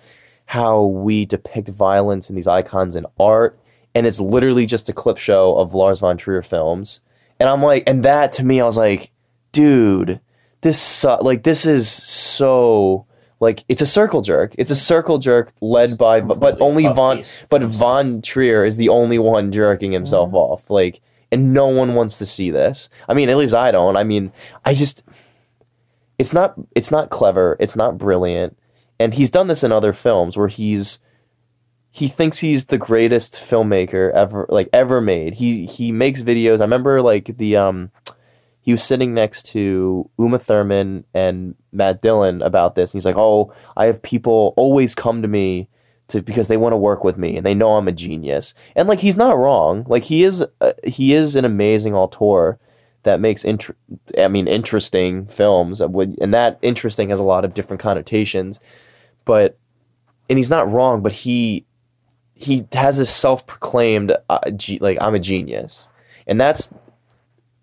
[0.46, 3.58] how we depict violence in these icons in art,
[3.94, 7.00] and it's literally just a clip show of Lars von Trier films,
[7.40, 9.10] and I'm like, and that to me, I was like,
[9.50, 10.20] dude,
[10.60, 13.06] this su- like this is so
[13.44, 14.54] like it's a circle jerk.
[14.58, 18.88] It's a circle jerk led by, but, but only Von, but Von Trier is the
[18.88, 20.70] only one jerking himself off.
[20.70, 22.88] Like, and no one wants to see this.
[23.06, 23.96] I mean, at least I don't.
[23.96, 24.32] I mean,
[24.64, 25.04] I just,
[26.18, 27.56] it's not, it's not clever.
[27.60, 28.56] It's not brilliant.
[28.98, 31.00] And he's done this in other films where he's,
[31.90, 35.34] he thinks he's the greatest filmmaker ever, like ever made.
[35.34, 36.60] He he makes videos.
[36.60, 37.92] I remember like the um,
[38.64, 43.18] he was sitting next to Uma Thurman and Matt Dillon about this, and he's like,
[43.18, 45.68] "Oh, I have people always come to me
[46.08, 48.88] to because they want to work with me and they know I'm a genius." And
[48.88, 49.84] like he's not wrong.
[49.86, 52.58] Like he is uh, he is an amazing auteur
[53.02, 53.76] that makes int-
[54.18, 55.82] I mean interesting films.
[55.82, 55.88] Uh,
[56.22, 58.60] And that interesting has a lot of different connotations,
[59.26, 59.58] but
[60.30, 61.02] and he's not wrong.
[61.02, 61.66] But he
[62.34, 65.86] he has this self-proclaimed uh, ge- like I'm a genius,
[66.26, 66.72] and that's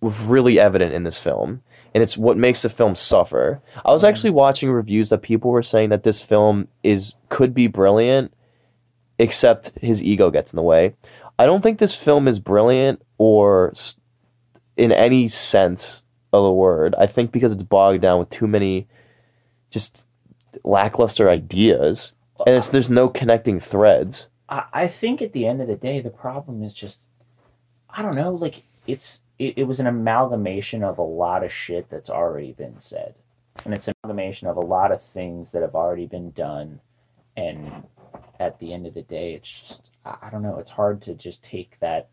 [0.01, 1.61] really evident in this film
[1.93, 3.61] and it's what makes the film suffer.
[3.85, 4.09] I was mm-hmm.
[4.09, 8.33] actually watching reviews that people were saying that this film is could be brilliant
[9.19, 10.95] except his ego gets in the way.
[11.37, 13.73] I don't think this film is brilliant or
[14.77, 16.95] in any sense of the word.
[16.97, 18.87] I think because it's bogged down with too many
[19.69, 20.07] just
[20.63, 22.13] lackluster ideas
[22.45, 24.29] and it's there's no connecting threads.
[24.49, 27.03] I, I think at the end of the day, the problem is just,
[27.89, 31.89] I don't know, like it's it, it was an amalgamation of a lot of shit
[31.89, 33.15] that's already been said,
[33.65, 36.79] and it's an amalgamation of a lot of things that have already been done,
[37.35, 37.83] and
[38.39, 41.13] at the end of the day, it's just I, I don't know, it's hard to
[41.15, 42.09] just take that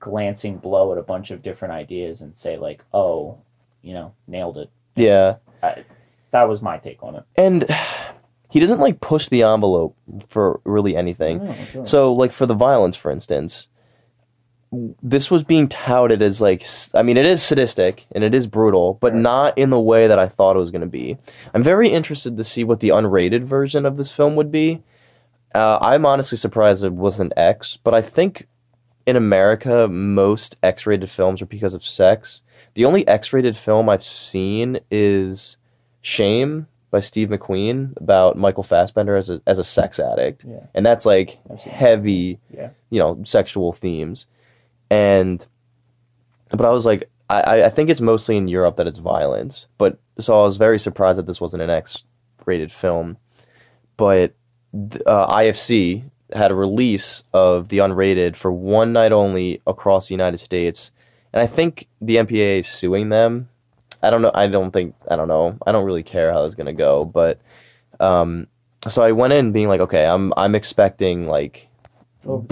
[0.00, 3.38] glancing blow at a bunch of different ideas and say like, oh,
[3.82, 4.70] you know, nailed it.
[4.96, 5.36] yeah
[6.30, 7.24] That was my take on it.
[7.36, 7.66] and
[8.50, 9.96] he doesn't like push the envelope
[10.28, 11.84] for really anything Oh.
[11.84, 13.68] So, like for the violence, for instance,
[15.02, 18.98] this was being touted as like, I mean, it is sadistic and it is brutal,
[19.00, 21.16] but not in the way that I thought it was going to be.
[21.52, 24.82] I'm very interested to see what the unrated version of this film would be.
[25.54, 28.48] Uh, I'm honestly surprised it wasn't X, but I think
[29.06, 32.42] in America, most X rated films are because of sex.
[32.74, 35.58] The only X rated film I've seen is
[36.00, 40.60] Shame by Steve McQueen about Michael Fassbender as a, as a sex addict Yeah.
[40.74, 41.76] and that's like I've seen that.
[41.78, 42.68] heavy Yeah.
[42.88, 44.26] you know sexual themes
[44.94, 45.46] and
[46.50, 49.66] but i was like I, I- think it's mostly in europe that it's violence.
[49.78, 52.04] But so i was very surprised that this wasn't an x
[52.46, 53.16] rated film.
[53.96, 54.28] But
[55.06, 56.02] uh, ifc
[56.32, 60.90] had a release of the unrated for one night only across the united states.
[61.32, 63.48] And i think the mpa is suing them.
[64.02, 65.56] I don't know i don't think i don't know.
[65.66, 67.04] I don't really care how it's going to go.
[67.20, 67.34] But
[68.00, 68.46] um
[68.94, 71.68] so i went in being like okay i'm i'm expecting like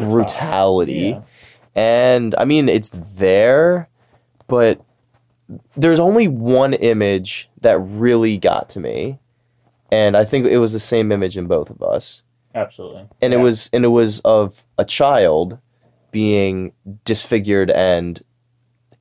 [0.06, 1.10] brutality.
[1.16, 1.22] Yeah.
[1.74, 3.88] And I mean, it's there,
[4.46, 4.84] but
[5.76, 9.18] there's only one image that really got to me.
[9.90, 12.22] And I think it was the same image in both of us.
[12.54, 13.08] Absolutely.
[13.20, 15.58] And it was and it was of a child
[16.10, 16.72] being
[17.04, 18.22] disfigured and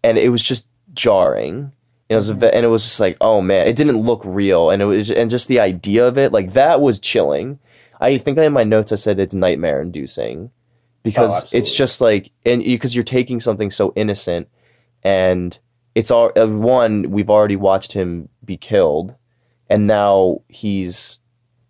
[0.04, 1.74] and it was just jarring.
[2.10, 4.86] It was and it was just like, oh man, it didn't look real and it
[4.86, 7.60] was and just the idea of it, like that was chilling.
[8.00, 10.52] I think in my notes I said it's nightmare inducing
[11.04, 14.48] because it's just like and because you're taking something so innocent
[15.04, 15.60] and
[15.96, 19.16] it's all uh, one we've already watched him be killed
[19.70, 21.20] and now he's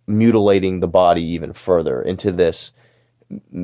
[0.08, 2.74] mutilating the body even further into this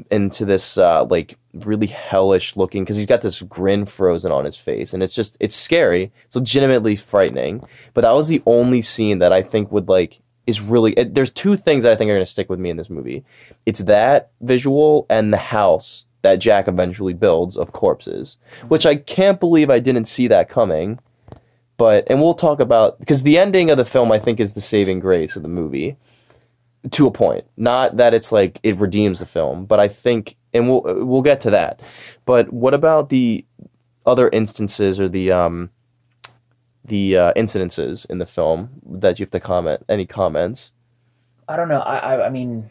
[0.09, 4.55] into this uh, like really hellish looking because he's got this grin frozen on his
[4.55, 6.11] face and it's just it's scary.
[6.25, 7.67] It's legitimately frightening.
[7.93, 11.31] But that was the only scene that i think would like is really it, there's
[11.31, 13.23] two things that i think are going to stick with me in this movie
[13.65, 19.39] it's that visual and the house that jack eventually builds of corpses which i can't
[19.39, 20.99] believe i didn't see that coming
[21.77, 24.61] but and we'll talk about because the ending of the film i think is the
[24.61, 25.97] saving grace of the movie
[26.91, 27.45] to a point.
[27.57, 31.41] Not that it's like it redeems the film, but I think, and we'll we'll get
[31.41, 31.81] to that.
[32.25, 33.45] But what about the
[34.05, 35.69] other instances or the um
[36.87, 39.83] the uh, incidences in the film that you have to comment?
[39.89, 40.73] Any comments?
[41.47, 41.79] I don't know.
[41.81, 42.69] I, I I mean,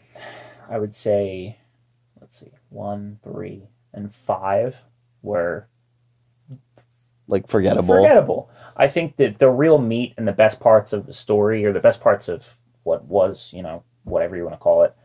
[0.69, 1.57] I would say,
[2.21, 4.77] let's see, one, three, and five
[5.21, 5.67] were
[7.27, 7.95] Like forgettable.
[7.95, 8.49] forgettable.
[8.75, 11.79] I think that the real meat and the best parts of the story, or the
[11.79, 14.95] best parts of what was, you know, whatever you want to call it,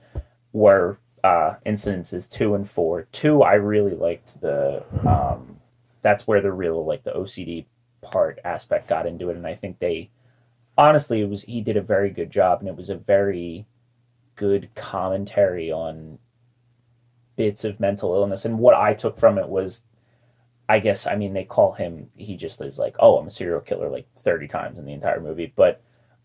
[0.53, 3.07] were uh, incidences two and four.
[3.13, 4.85] Two, I really liked the.
[5.07, 5.57] Um,
[6.03, 7.65] that's where the real like the OCD
[8.03, 10.11] part aspect got into it, and I think they,
[10.77, 13.67] honestly, it was he did a very good job, and it was a very
[14.37, 16.19] good commentary on
[17.37, 18.45] bits of mental illness.
[18.45, 19.85] And what I took from it was
[20.69, 23.61] I guess I mean they call him he just is like oh I'm a serial
[23.61, 25.83] killer like 30 times in the entire movie but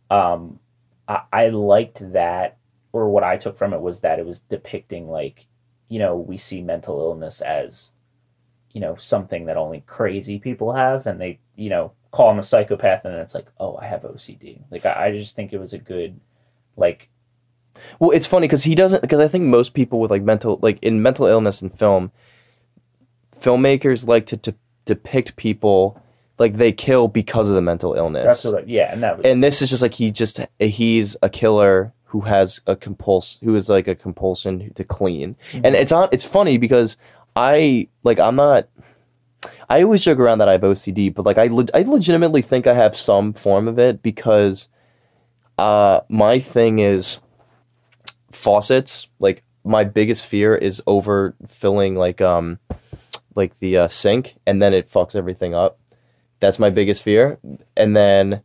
[0.09, 0.59] um
[1.07, 2.57] I, I liked that
[2.93, 5.47] or what I took from it was that it was depicting like
[5.89, 7.91] you know we see mental illness as
[8.77, 12.43] you know something that only crazy people have and they you know call him a
[12.43, 15.59] psychopath and then it's like oh I have OCD like I, I just think it
[15.59, 16.19] was a good
[16.75, 17.09] like
[17.97, 19.01] Well, it's funny because he doesn't.
[19.01, 22.11] Because I think most people with like mental, like in mental illness in film,
[23.35, 24.53] filmmakers like to, to
[24.85, 25.99] depict people
[26.37, 28.25] like they kill because of the mental illness.
[28.25, 31.17] that's what I, yeah and that was and this is just like he just he's
[31.23, 35.35] a killer who has a compuls who is like a compulsion to clean.
[35.51, 35.65] Mm-hmm.
[35.65, 36.07] And it's on.
[36.11, 36.97] It's funny because
[37.38, 38.67] I like I'm not.
[39.69, 42.65] I always joke around that I have OCD, but like I, le- I legitimately think
[42.65, 44.69] I have some form of it because
[45.58, 47.19] uh, my thing is
[48.32, 49.08] faucets.
[49.19, 52.60] Like my biggest fear is overfilling like um
[53.36, 55.80] like the uh, sink and then it fucks everything up.
[56.39, 57.38] That's my biggest fear.
[57.76, 58.41] And then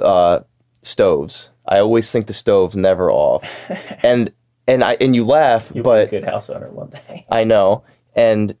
[0.00, 0.40] uh,
[0.82, 1.50] stoves.
[1.64, 3.44] I always think the stove's never off.
[4.02, 4.32] and
[4.66, 7.44] and I and you laugh, you'll but be a good house owner one day I
[7.44, 8.56] know, and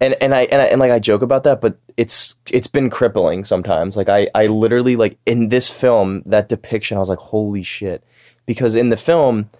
[0.00, 2.90] and and I and I and like I joke about that, but it's it's been
[2.90, 3.96] crippling sometimes.
[3.96, 8.04] Like I I literally like in this film that depiction, I was like, holy shit,
[8.46, 9.50] because in the film,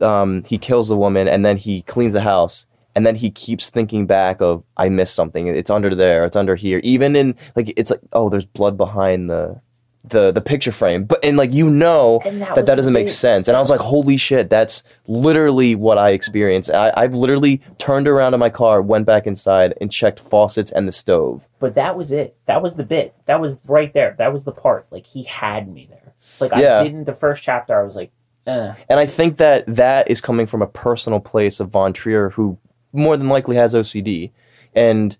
[0.00, 2.66] um, he kills the woman and then he cleans the house.
[2.94, 5.48] And then he keeps thinking back of I missed something.
[5.48, 6.24] It's under there.
[6.24, 6.80] It's under here.
[6.82, 9.60] Even in like it's like oh, there's blood behind the
[10.08, 11.04] the the picture frame.
[11.04, 13.48] But and like you know And that that that doesn't make sense.
[13.48, 16.70] And I was like, holy shit, that's literally what I experienced.
[16.70, 20.86] I, I've literally turned around in my car, went back inside, and checked faucets and
[20.86, 21.48] the stove.
[21.58, 22.36] But that was it.
[22.46, 23.14] That was the bit.
[23.26, 24.14] That was right there.
[24.18, 24.86] That was the part.
[24.90, 26.12] Like he had me there.
[26.40, 26.80] Like Yeah.
[26.80, 27.04] I didn't.
[27.04, 28.10] The first chapter, I was like,
[28.46, 28.74] eh.
[28.88, 32.58] And I think that that is coming from a personal place of Von Trier, who
[32.92, 34.30] more than likely has OCD,
[34.74, 35.16] and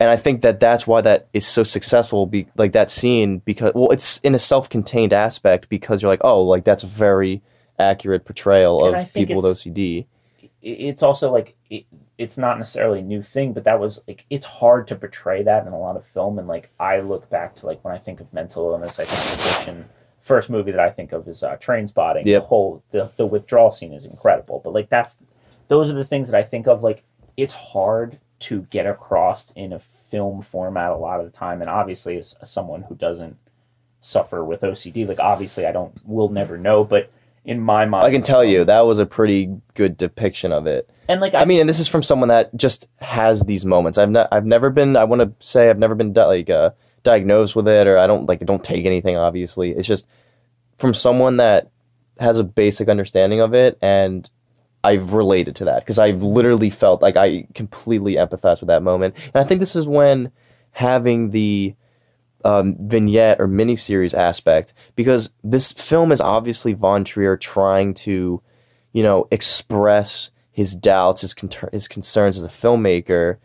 [0.00, 2.26] and I think that that's why that is so successful.
[2.26, 6.42] Be like that scene because well, it's in a self-contained aspect because you're like, oh,
[6.42, 7.42] like that's a very
[7.78, 10.06] accurate portrayal And of people with OCD.
[10.62, 11.84] It's also like it,
[12.16, 15.66] it's not necessarily a new thing, but that was like it's hard to portray that
[15.66, 16.38] in a lot of film.
[16.38, 19.66] And like I look back to like when I think of mental illness, I think
[19.66, 19.90] addiction.
[20.20, 22.26] First movie that I think of is uh, Trainspotting.
[22.26, 22.42] Yep.
[22.42, 25.16] The whole the, the withdrawal scene is incredible, but like that's
[25.68, 26.82] those are the things that I think of.
[26.82, 27.02] Like
[27.36, 31.70] it's hard to get across in a film format a lot of the time, and
[31.70, 33.36] obviously as, someone who doesn't
[34.00, 37.10] suffer with OCD, like obviously I don't will never know, but
[37.44, 40.88] in my mind, I can tell you that was a pretty good depiction of it.
[41.08, 43.96] And like I mean, and this is from someone that just has these moments.
[43.96, 44.96] I've not, I've never been.
[44.96, 46.70] I want to say I've never been di- like uh,
[47.02, 49.16] diagnosed with it, or I don't like don't take anything.
[49.16, 50.08] Obviously, it's just
[50.76, 51.70] from someone that
[52.20, 54.28] has a basic understanding of it, and
[54.88, 59.14] I've related to that because I've literally felt like I completely empathize with that moment.
[59.34, 60.32] And I think this is when
[60.72, 61.74] having the
[62.42, 68.40] um, vignette or miniseries aspect, because this film is obviously Von Trier trying to,
[68.92, 73.36] you know, express his doubts, his con- his concerns as a filmmaker,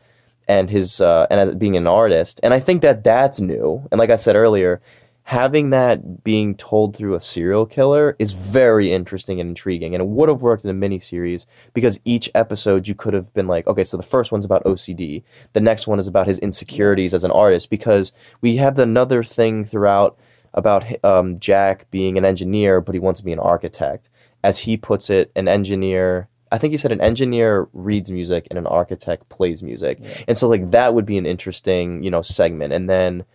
[0.48, 2.40] and his uh, and as being an artist.
[2.42, 3.86] And I think that that's new.
[3.92, 4.82] And like I said earlier,
[5.24, 9.96] having that being told through a serial killer is very interesting and intriguing.
[9.96, 13.48] And it would have worked in a miniseries because each episode you could have been
[13.48, 17.14] like, okay, so the first one's about OCD, the next one is about his insecurities
[17.14, 17.70] as an artist.
[17.70, 18.12] Because
[18.42, 20.18] we have another thing throughout
[20.54, 24.10] about um, Jack being an engineer, but he wants to be an architect.
[24.44, 26.28] As he puts it, an engineer.
[26.52, 30.00] I think he said an engineer reads music and an architect plays music.
[30.28, 32.74] And so like that would be an interesting, you know, segment.
[32.74, 33.26] And then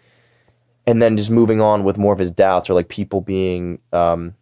[0.89, 4.35] and then just moving on with more of his doubts or like people being um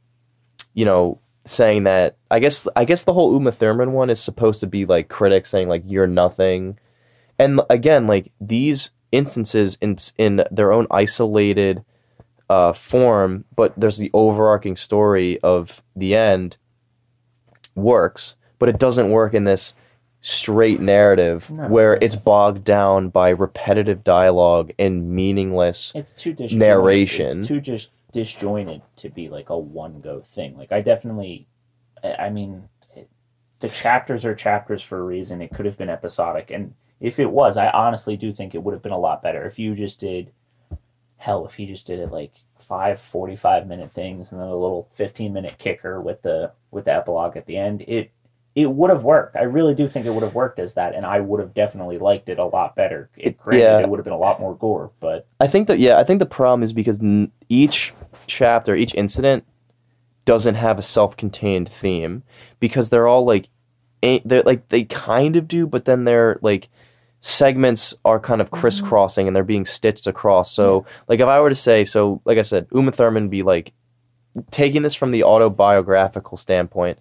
[0.74, 4.60] you know saying that I guess I guess the whole Uma Thurman one is supposed
[4.60, 6.78] to be like critics saying like you're nothing.
[7.38, 11.84] And again, like these instances in in their own isolated
[12.48, 16.58] uh, form, but there's the overarching story of the end
[17.74, 19.74] works, but it doesn't work in this
[20.26, 21.68] straight narrative No.
[21.68, 25.92] where it's bogged down by repetitive dialogue and meaningless.
[25.94, 26.58] It's too disjointed.
[26.58, 27.38] Narration.
[27.38, 30.58] It's too just disjointed to be like a one go thing.
[30.58, 31.46] Like I definitely,
[32.02, 33.08] I mean, it,
[33.60, 35.40] the chapters are chapters for a reason.
[35.40, 38.74] It could have been episodic, and if it was, I honestly do think it would
[38.74, 40.32] have been a lot better if you just did.
[41.18, 44.88] Hell, if he just did it like five 45 minute things and then a little
[44.94, 48.10] 15 minute kicker with the with the epilogue at the end, it
[48.56, 49.36] it would have worked.
[49.36, 51.98] I really do think it would have worked as that, and I would have definitely
[51.98, 53.10] liked it a lot better.
[53.14, 53.78] It, granted, yeah.
[53.80, 56.20] it would have been a lot more gore, but I think that yeah, I think
[56.20, 57.92] the problem is because n- each
[58.26, 59.44] chapter, each incident
[60.24, 62.22] doesn't have a self-contained theme
[62.58, 63.48] because they're all like
[64.02, 66.70] a- they're like they kind of do, but then they're like
[67.20, 68.60] segments are kind of mm-hmm.
[68.60, 70.50] crisscrossing and they're being stitched across.
[70.50, 73.74] So like if I were to say so like I said, Uma Thurman be like
[74.50, 76.98] taking this from the autobiographical standpoint,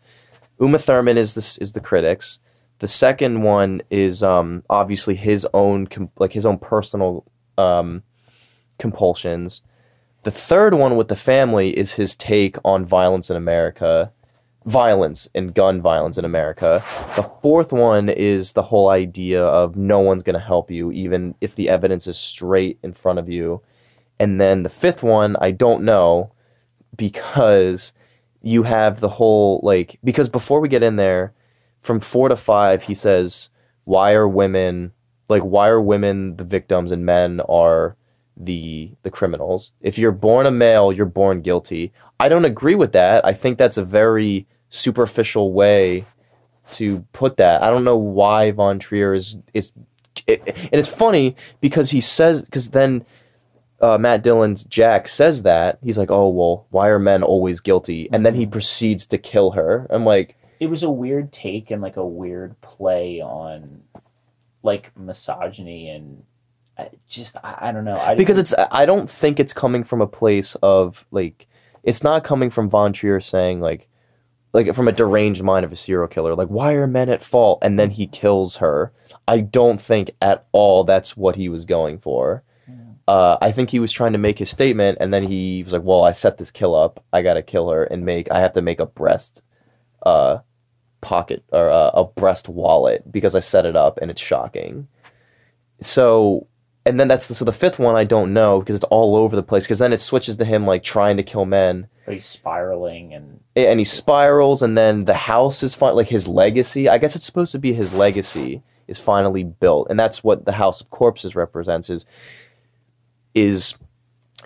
[0.60, 2.40] Uma Thurman is this is the critics.
[2.80, 7.26] The second one is um obviously his own com- like his own personal
[7.58, 8.04] um
[8.78, 9.64] compulsions.
[10.24, 14.12] The third one with the family is his take on violence in America,
[14.66, 16.84] violence and gun violence in America.
[17.16, 21.36] The fourth one is the whole idea of no one's going to help you, even
[21.42, 23.62] if the evidence is straight in front of you.
[24.20, 26.32] And then the fifth one, I don't know
[26.98, 27.94] because
[28.46, 31.34] you have the whole, like, because before we get in there,
[31.82, 33.50] from four to five, he says,
[33.84, 34.94] why are women,
[35.28, 37.98] like, why are women the victims and men are
[38.38, 39.72] the the criminals.
[39.82, 41.94] If you're born a male, you're born guilty.
[42.20, 43.26] I don't agree with that.
[43.26, 46.06] I think that's a very superficial way
[46.74, 47.64] to put that.
[47.64, 49.72] I don't know why Von Trier is is
[50.28, 53.06] it, and it's funny because he says because then
[53.86, 58.10] uh, Matt Dillon's Jack says that he's like, oh well, why are men always guilty?
[58.12, 59.86] And then he proceeds to kill her.
[59.92, 63.84] I'm like, it was a weird take and like a weird play on
[64.64, 66.24] like misogyny and
[66.78, 67.98] I just I, I don't know.
[67.98, 71.46] I because it's I don't think it's coming from a place of like
[71.84, 73.88] it's not coming from Von Trier saying like
[74.52, 76.34] like from a deranged mind of a serial killer.
[76.34, 77.60] Like why are men at fault?
[77.62, 78.92] And then he kills her.
[79.28, 82.44] I don't think at all that's what he was going for
[83.08, 85.84] uh, I think he was trying to make his statement and then he was like
[85.84, 87.04] well I set this kill up.
[87.14, 89.44] I gotta kill her and make I have to make a breast
[90.04, 90.40] uh
[91.02, 94.88] pocket or uh, a breast wallet because I set it up and it's shocking.
[95.80, 96.48] So
[96.88, 99.36] and then that's the, so the fifth one I don't know because it's all over
[99.36, 101.88] the place because then it switches to him like trying to kill men.
[102.06, 106.28] But he's spiraling and and he spirals and then the house is fine like his
[106.28, 110.46] legacy I guess it's supposed to be his legacy is finally built and that's what
[110.46, 112.06] the House of Corpses represents is
[113.36, 113.76] is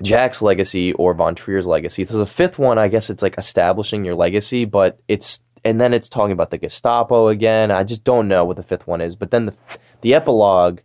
[0.02, 2.04] Jack's legacy or Von Trier's legacy.
[2.04, 5.94] So the fifth one, I guess it's like establishing your legacy, but it's and then
[5.94, 7.72] it's talking about the Gestapo again.
[7.72, 9.16] I just don't know what the fifth one is.
[9.16, 9.56] But then the
[10.02, 10.80] the epilogue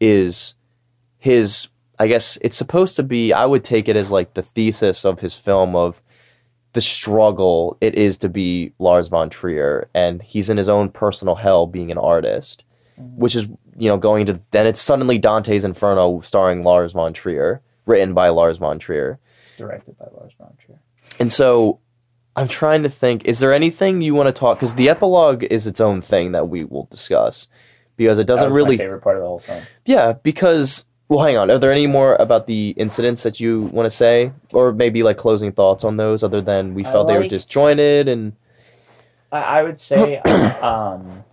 [0.00, 0.54] is
[1.18, 1.68] his.
[1.96, 3.32] I guess it's supposed to be.
[3.32, 6.02] I would take it as like the thesis of his film of
[6.72, 11.36] the struggle it is to be Lars von Trier, and he's in his own personal
[11.36, 12.64] hell being an artist,
[13.00, 13.16] mm-hmm.
[13.16, 13.46] which is
[13.76, 18.28] you know going to then it's suddenly Dante's Inferno starring Lars von Trier, written by
[18.28, 19.18] Lars von Trier.
[19.56, 20.80] directed by Lars von Trier.
[21.18, 21.78] And so
[22.36, 25.66] I'm trying to think is there anything you want to talk cuz the epilogue is
[25.66, 27.48] its own thing that we will discuss
[27.96, 29.62] because it doesn't really my favorite part of the whole film.
[29.84, 33.86] Yeah, because well hang on, are there any more about the incidents that you want
[33.86, 37.28] to say or maybe like closing thoughts on those other than we felt they were
[37.28, 38.32] disjointed and
[39.30, 40.18] I, I would say
[40.60, 41.24] um,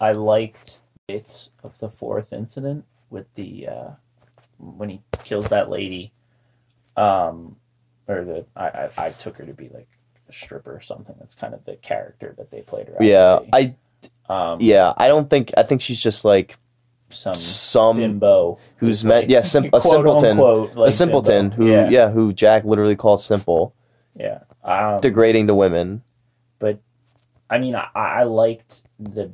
[0.00, 3.90] I liked bits of the fourth incident with the uh,
[4.58, 6.12] when he kills that lady,
[6.96, 7.56] um,
[8.06, 9.88] or the I, I, I took her to be like
[10.28, 11.16] a stripper or something.
[11.18, 12.96] That's kind of the character that they played her.
[13.00, 13.40] yeah.
[13.52, 13.74] I
[14.28, 16.56] um, yeah, I don't think I think she's just like
[17.08, 20.32] some some bimbo who's like, meant yeah, sim- a simpleton.
[20.32, 21.56] unquote, like a simpleton bimbo.
[21.64, 23.74] who yeah yeah, who Jack literally calls simple,
[24.14, 24.40] yeah.
[24.62, 26.02] Um, degrading to women.
[26.58, 26.80] But
[27.48, 29.32] I mean, I, I liked the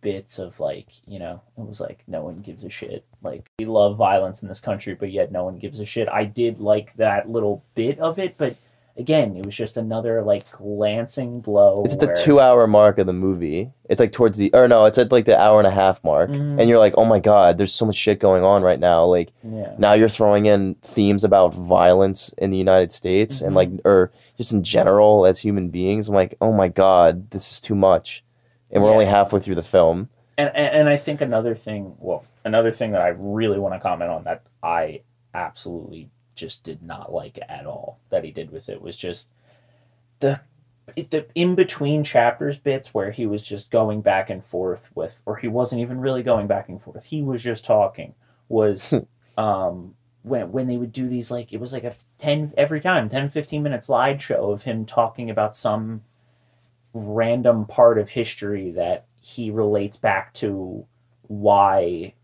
[0.00, 3.04] bits of like, you know, it was like no one gives a shit.
[3.22, 6.08] Like we love violence in this country, but yet no one gives a shit.
[6.08, 8.56] I did like that little bit of it, but
[8.96, 11.82] again, it was just another like glancing blow.
[11.84, 13.70] It's at the two hour mark of the movie.
[13.88, 16.30] It's like towards the or no, it's at like the hour and a half mark.
[16.30, 16.58] Mhm.
[16.60, 19.04] And you're like, oh my god, there's so much shit going on right now.
[19.04, 19.74] Like Yeah.
[19.78, 23.56] now you're throwing in themes about violence in the United States and Mhm.
[23.56, 26.08] like or just in general as human beings.
[26.08, 28.24] I'm like, oh my god, this is too much.
[28.70, 28.94] And we're Yeah.
[28.94, 30.08] only halfway through the film.
[30.38, 33.80] And, and and I think another thing, well, another thing that I really want to
[33.80, 35.02] comment on that I
[35.34, 39.30] absolutely just did not like at all that he did with it was just
[40.20, 40.40] the
[40.96, 45.36] the in between chapters bits where he was just going back and forth with, or
[45.36, 47.04] he wasn't even really going back and forth.
[47.04, 48.14] He was just talking.
[48.48, 48.94] Was
[49.38, 53.08] um, when when they would do these like it was like a 10 every time
[53.08, 56.02] 10 15 minute slideshow of him talking about some
[56.92, 60.84] random part of history that he relates back to
[61.22, 62.14] why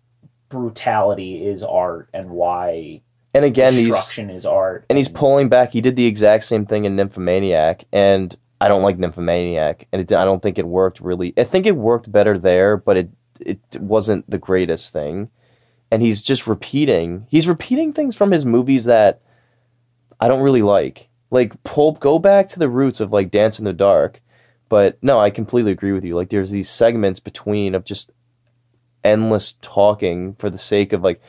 [0.48, 3.00] brutality is art and why
[3.34, 5.72] and again he's destruction is art and he's pulling back.
[5.72, 10.12] He did the exact same thing in Nymphomaniac, and I don't like Nymphomaniac, and it,
[10.12, 11.34] I don't think it worked really.
[11.36, 13.10] I think it worked better there, but it
[13.40, 15.30] it wasn't the greatest thing.
[15.90, 17.26] And he's just repeating.
[17.30, 19.20] He's repeating things from his movies that
[20.18, 21.08] I don't really like.
[21.30, 24.20] Like pulp, go back to the roots of like Dance in the Dark.
[24.68, 26.16] But no, I completely agree with you.
[26.16, 28.10] Like there's these segments between of just
[29.04, 31.20] endless talking for the sake of like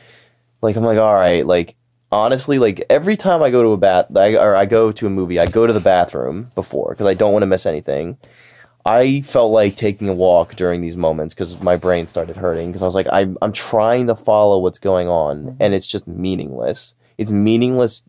[0.60, 1.76] like I'm like all right, like
[2.10, 5.10] honestly, like every time I go to a bath, I, or I go to a
[5.10, 8.18] movie, I go to the bathroom before because I don't want to miss anything.
[8.84, 12.82] I felt like taking a walk during these moments because my brain started hurting because
[12.82, 15.56] I was like, I'm I'm trying to follow what's going on mm-hmm.
[15.62, 16.96] and it's just meaningless.
[17.18, 18.04] It's meaningless,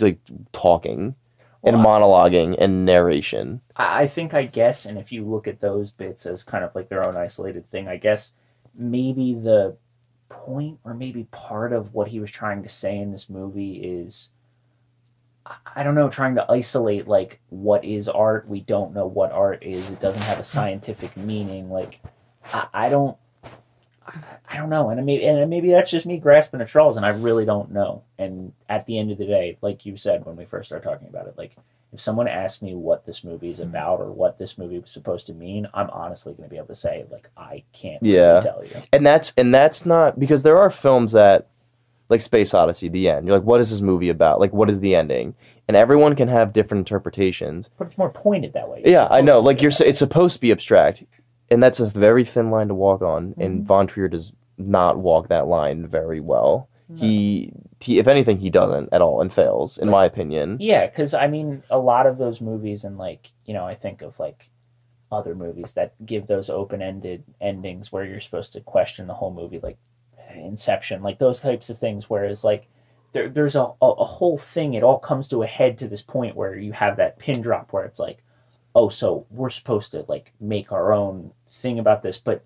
[0.00, 0.18] like
[0.52, 1.14] talking
[1.64, 3.60] and monologuing and narration.
[3.76, 6.74] I I think I guess, and if you look at those bits as kind of
[6.74, 8.34] like their own isolated thing, I guess
[8.74, 9.76] maybe the
[10.28, 14.30] point or maybe part of what he was trying to say in this movie is
[15.44, 18.48] I- I don't know, trying to isolate like what is art.
[18.48, 19.90] We don't know what art is.
[19.90, 21.70] It doesn't have a scientific meaning.
[21.70, 22.00] Like
[22.52, 23.16] I, I don't
[24.06, 27.06] I- I don't know, and maybe and maybe that's just me grasping at straws, and
[27.06, 28.02] I really don't know.
[28.18, 31.08] And at the end of the day, like you said when we first started talking
[31.08, 31.56] about it, like
[31.92, 35.26] if someone asked me what this movie is about or what this movie was supposed
[35.26, 38.64] to mean, I'm honestly going to be able to say like I can't really tell
[38.64, 38.82] you.
[38.92, 41.48] and that's and that's not because there are films that
[42.08, 43.26] like Space Odyssey, the end.
[43.26, 44.38] You're like, what is this movie about?
[44.38, 45.34] Like, what is the ending?
[45.66, 47.70] And everyone can have different interpretations.
[47.78, 48.82] But it's more pointed that way.
[48.84, 49.40] You're yeah, I know.
[49.40, 51.04] Like you're, it's supposed to be abstract,
[51.50, 53.30] and that's a very thin line to walk on.
[53.30, 53.40] Mm-hmm.
[53.40, 56.68] And Von Trier does not walk that line very well.
[56.96, 60.58] He, he, if anything, he doesn't at all, and fails, in my opinion.
[60.60, 64.02] Yeah, because I mean, a lot of those movies, and like you know, I think
[64.02, 64.50] of like
[65.10, 69.60] other movies that give those open-ended endings where you're supposed to question the whole movie,
[69.62, 69.76] like
[70.34, 72.08] Inception, like those types of things.
[72.08, 72.68] Whereas like
[73.12, 74.74] there, there's a, a a whole thing.
[74.74, 77.72] It all comes to a head to this point where you have that pin drop
[77.72, 78.22] where it's like,
[78.74, 82.44] oh, so we're supposed to like make our own thing about this, but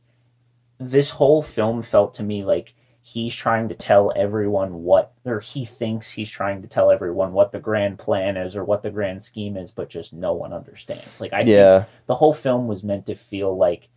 [0.79, 2.75] this whole film felt to me like
[3.09, 7.53] he's trying to tell everyone what or he thinks he's trying to tell everyone what
[7.53, 11.21] the grand plan is or what the grand scheme is but just no one understands.
[11.21, 13.89] Like i think yeah, the whole film was meant to feel like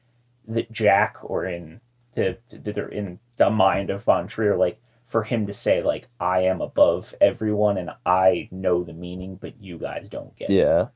[0.47, 1.81] that jack or in
[2.13, 6.07] the, that they're in the mind of von trier like for him to say like
[6.19, 10.53] i am above everyone and i know the meaning but you guys don't get it.
[10.53, 10.87] Yeah.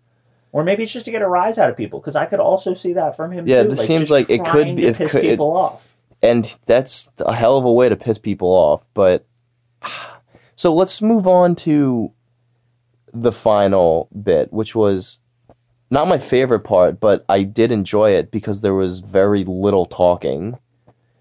[0.52, 2.76] or maybe it's just to get a rise out of people because i could also
[2.76, 5.16] see that from him Yeah, too, this like, seems like it could be- it could-
[5.16, 5.88] it- people off
[6.24, 8.88] and that's a hell of a way to piss people off.
[8.94, 9.26] But
[10.56, 12.12] so let's move on to
[13.14, 15.20] the final bit, which was
[15.92, 20.58] not my favorite part, but I did enjoy it because there was very little talking.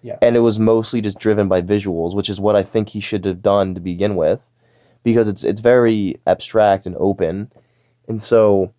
[0.01, 0.17] Yeah.
[0.23, 3.25] And it was mostly just driven by visuals, which is what I think he should
[3.25, 4.49] have done to begin with,
[5.05, 7.53] because it's it's very abstract and open,
[8.09, 8.73] and so.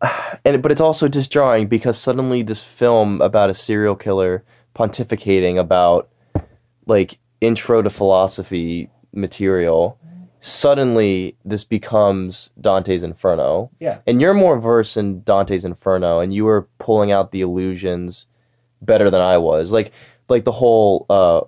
[0.46, 6.10] And but it's also disjarring because suddenly this film about a serial killer pontificating about
[6.84, 9.98] like intro to philosophy material
[10.44, 13.70] suddenly this becomes Dante's Inferno.
[13.80, 14.00] Yeah.
[14.06, 18.28] And you're more versed in Dante's Inferno and you were pulling out the illusions
[18.82, 19.72] better than I was.
[19.72, 19.90] Like
[20.28, 21.40] like the whole uh,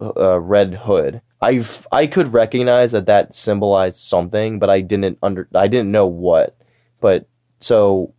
[0.00, 1.20] uh red hood.
[1.42, 6.06] I've I could recognize that that symbolized something, but I didn't under I didn't know
[6.06, 6.56] what.
[7.00, 7.26] But
[7.64, 8.12] so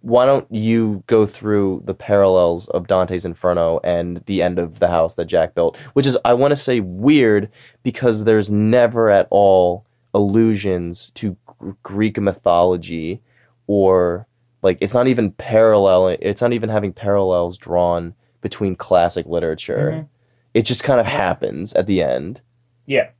[0.00, 4.88] why don't you go through the parallels of Dante's Inferno and the end of the
[4.88, 7.48] house that Jack built, which is I want to say weird
[7.84, 13.22] because there's never at all allusions to Gr- Greek mythology
[13.68, 14.26] or
[14.62, 19.90] like it's not even parallel it's not even having parallels drawn between classic literature.
[19.92, 20.08] Mhm.
[20.54, 22.40] It just kind of happens at the end.
[22.84, 23.10] Yeah.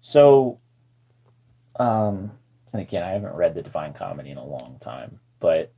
[0.00, 0.58] So,
[1.76, 2.30] um,
[2.74, 5.70] and again, I haven't read the Divine Comedy in a long time, but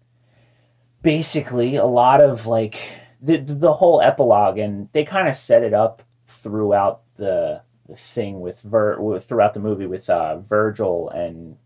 [1.02, 2.90] basically, a lot of like
[3.20, 8.40] the the whole epilogue, and they kind of set it up throughout the the thing
[8.40, 11.58] with Vir throughout the movie with uh, Virgil and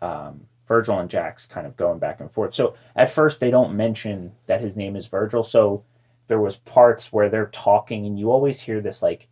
[0.00, 2.54] um, Virgil and Jack's kind of going back and forth.
[2.54, 5.82] So at first, they don't mention that his name is Virgil, so
[6.28, 9.26] there was parts where they're talking, and you always hear this like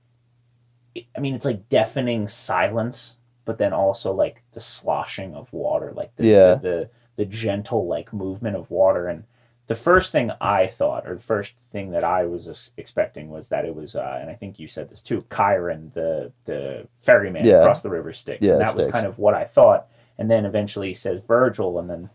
[1.17, 6.15] I mean, it's like deafening silence but then also like the sloshing of water, like
[6.17, 6.55] the Yeah.
[6.55, 9.09] the, the, the gentle like movement of water.
[9.09, 9.25] And
[9.67, 13.65] the first thing I thought, or the first thing that I was expecting, was that
[13.65, 17.61] it was, uh, and I think you said this too, Charon, the the ferryman Yeah.
[17.61, 18.93] across the river Styx, Yeah, and that was Styx.
[18.93, 19.87] kind of what I thought.
[20.19, 22.11] And then eventually he says Virgil, and then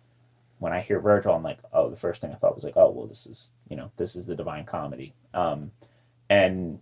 [0.59, 2.89] when I hear Virgil, I'm like, oh, the first thing I thought was like, oh,
[2.91, 5.13] well, this is you know, this is the Divine Comedy.
[5.33, 5.71] Um,
[6.29, 6.79] and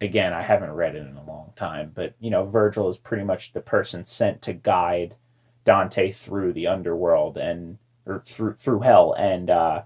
[0.00, 3.24] again, I haven't read it in a long time, but you know, Virgil is pretty
[3.24, 5.16] much the person sent to guide
[5.64, 9.14] Dante through the underworld and or through through hell.
[9.18, 9.82] And uh,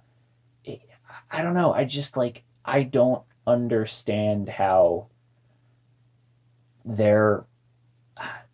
[1.30, 1.72] I don't know.
[1.72, 5.06] I just like I don't understand how
[6.84, 7.44] they're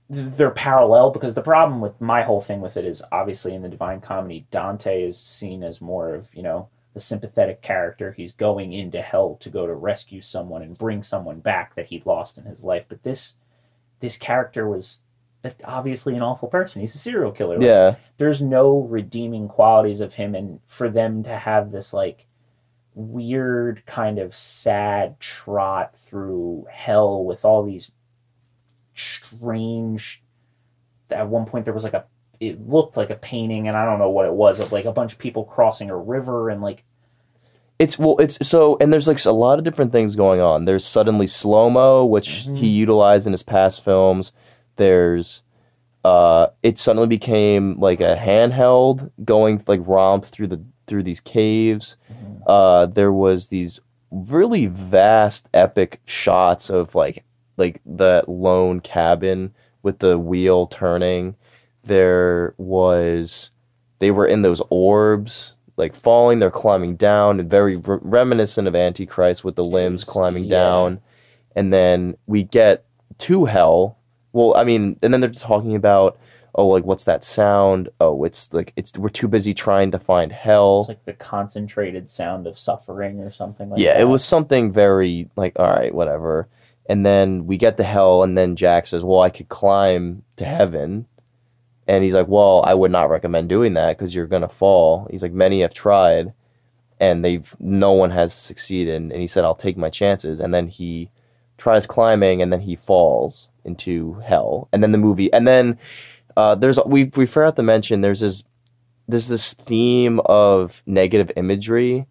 [0.08, 3.68] they're parallel because the problem with my whole thing with it is obviously in the
[3.68, 8.12] Divine Comedy, Dante is seen as more of you know the sympathetic character.
[8.12, 12.06] He's going into hell to go to rescue someone and bring someone back that he'd
[12.06, 12.86] lost in his life.
[12.88, 13.36] But this
[14.00, 15.02] this character was
[15.62, 16.80] obviously an awful person.
[16.80, 17.56] He's a serial killer.
[17.58, 17.96] Like, Yeah.
[18.16, 22.28] there's no redeeming qualities of him and for them to have this like
[22.94, 27.92] weird kind of sad trot through hell with all these
[28.94, 30.24] strange
[31.10, 32.06] at one point there was like a
[32.40, 34.92] it looked like a painting and I don't know what it was of like a
[34.92, 36.84] bunch of people crossing a river and like
[37.78, 40.64] It's well, it's so, and there's like a lot of different things going on.
[40.64, 42.56] There's suddenly slow mo, which Mhm.
[42.58, 44.32] he utilized in his past films.
[44.76, 45.42] There's,
[46.04, 51.96] uh, it suddenly became like a handheld going like romp through the through these caves.
[52.46, 53.80] Uh, there was these
[54.10, 57.24] really vast, epic shots of like
[57.58, 61.34] like the lone cabin with the wheel turning.
[61.86, 63.52] There was,
[63.98, 68.74] they were in those orbs like falling, they're climbing down, and very re- reminiscent of
[68.74, 70.58] Antichrist with the limbs climbing yeah.
[70.58, 71.00] down.
[71.54, 72.84] And then we get
[73.18, 73.98] to hell.
[74.32, 76.18] Well, I mean, and then they're talking about,
[76.54, 77.88] oh, like what's that sound?
[78.00, 80.80] Oh, it's like it's we're too busy trying to find hell.
[80.80, 83.84] it's like the concentrated sound of suffering or something like that.
[83.84, 84.02] yeah, that.
[84.02, 86.48] it was something very like, all right, whatever.
[86.88, 90.44] And then we get to hell, and then Jack says, "Well, I could climb to
[90.44, 91.06] heaven,"
[91.88, 95.22] and he's like, "Well, I would not recommend doing that because you're gonna fall." He's
[95.22, 96.32] like, "Many have tried,
[97.00, 100.68] and they've no one has succeeded." And he said, "I'll take my chances." And then
[100.68, 101.10] he
[101.58, 104.68] tries climbing, and then he falls into hell.
[104.72, 105.78] And then the movie, and then
[106.36, 108.44] uh, there's we we forgot to mention there's this
[109.08, 112.06] there's this theme of negative imagery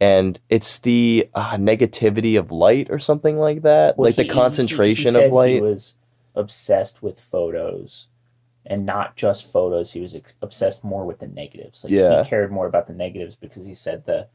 [0.00, 4.22] and it's the uh, negativity of light or something like that Well, like he- the
[4.24, 5.94] he- he concentration said of light He was
[6.34, 8.08] obsessed with photos,
[8.66, 9.92] and not just photos.
[9.92, 11.84] He was ex- obsessed more with the negatives.
[11.84, 12.22] Like Yeah.
[12.22, 14.26] he cared more about the negatives because he said the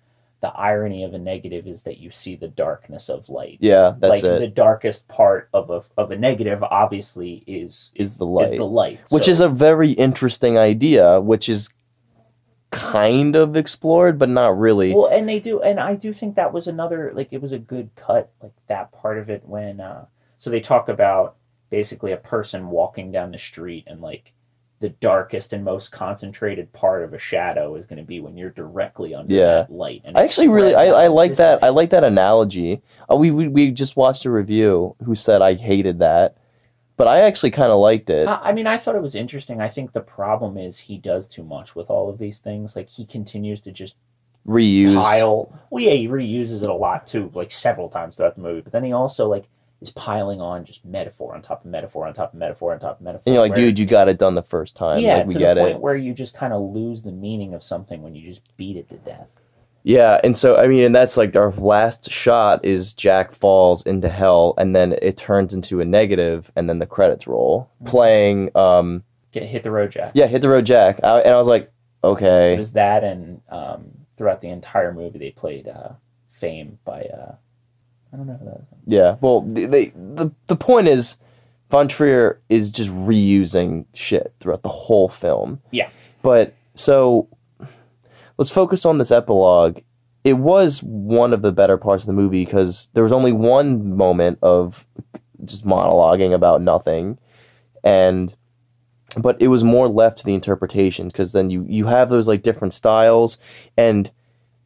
[0.41, 3.57] the irony of a negative is that you see the darkness of light.
[3.61, 8.17] yeah that's like it the darkest part of a of a negative, obviously, is is
[8.17, 11.73] the light is the light, which So- is a very interesting idea which is
[12.71, 16.51] kind of explored but not really well and they do and i do think that
[16.51, 20.03] was another like it was a good cut like that part of it when uh
[20.37, 21.35] so they talk about
[21.69, 24.33] basically a person walking down the street and like
[24.81, 28.49] the darkest and most concentrated part of a shadow is going to be when you're
[28.49, 29.45] directly under Yeah.
[29.45, 32.81] that light and I actually really I, I like that I like that analogy.
[33.09, 36.37] Uh, we, we we just watched a review who said I hated that,
[36.97, 38.27] but I actually kind of liked it.
[38.27, 39.61] I I mean, I thought it was interesting.
[39.61, 42.75] I think the problem is he does too much with all of these things.
[42.75, 43.95] Like he continues to just
[44.45, 44.93] Reuse.
[44.95, 45.57] pile.
[45.71, 48.61] Well, yeah, he reuses it a lot too, like several times throughout the movie.
[48.61, 49.45] But then he also like
[49.87, 52.99] is piling on just metaphor on top of metaphor on top of metaphor on top
[52.99, 53.23] of metaphor.
[53.25, 54.99] And you're like, where- dude, you got it done the first time.
[54.99, 55.81] yeah, like we to get the point it.
[55.81, 58.89] where you just kind of lose the meaning of something when you just beat it
[58.89, 59.39] to death.
[59.83, 64.09] Yeah, and so I mean, and that's like our last shot is Jack falls into
[64.09, 67.89] hell, and then it turns into a negative, and then the credits roll, Mm-hmm.
[67.91, 68.57] playing.
[68.57, 70.11] um Get hit the road, Jack.
[70.15, 71.63] Yeah, hit the road, Jack, I, and I was like,
[72.03, 75.89] It okay, was that, and um, throughout the entire movie, they played uh,
[76.31, 77.35] "Fame" by uh,
[78.15, 79.17] I don't know that yeah.
[79.19, 81.19] Well, they the the point is,
[81.69, 85.61] Von Trier is just reusing shit throughout the whole film.
[85.71, 85.89] Yeah.
[86.21, 87.27] But so
[88.37, 89.79] let's focus on this epilogue.
[90.23, 93.97] It was one of the better parts of the movie because there was only one
[93.97, 94.87] moment of
[95.43, 97.17] just monologuing about nothing,
[97.83, 98.33] and
[99.17, 102.43] but it was more left to the interpretation because then you you have those like
[102.43, 103.37] different styles,
[103.75, 104.09] and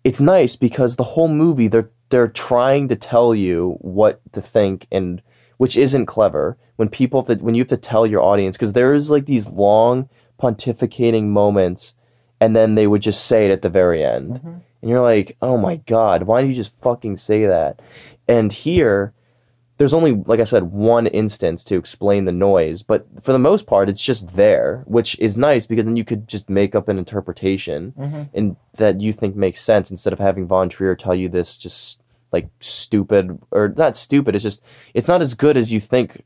[0.03, 4.87] it's nice because the whole movie they're they're trying to tell you what to think
[4.91, 5.21] and
[5.57, 6.57] which isn't clever.
[6.77, 9.47] When people have to, when you have to tell your audience because there's like these
[9.49, 10.09] long
[10.41, 11.95] pontificating moments
[12.39, 14.39] and then they would just say it at the very end.
[14.81, 17.81] And you're like oh my god why don't you just fucking say that?
[18.27, 19.13] And here
[19.77, 23.65] there's only like I said one instance to explain the noise, but for the most
[23.67, 26.97] part it's just there, which is nice because then you could just make up an
[26.97, 28.23] interpretation Mm-hmm.
[28.33, 31.98] and that you think makes sense instead of having Von Trier tell you this just
[32.31, 34.35] like stupid or not stupid.
[34.35, 34.61] It's just
[34.93, 36.23] it's not as good as you think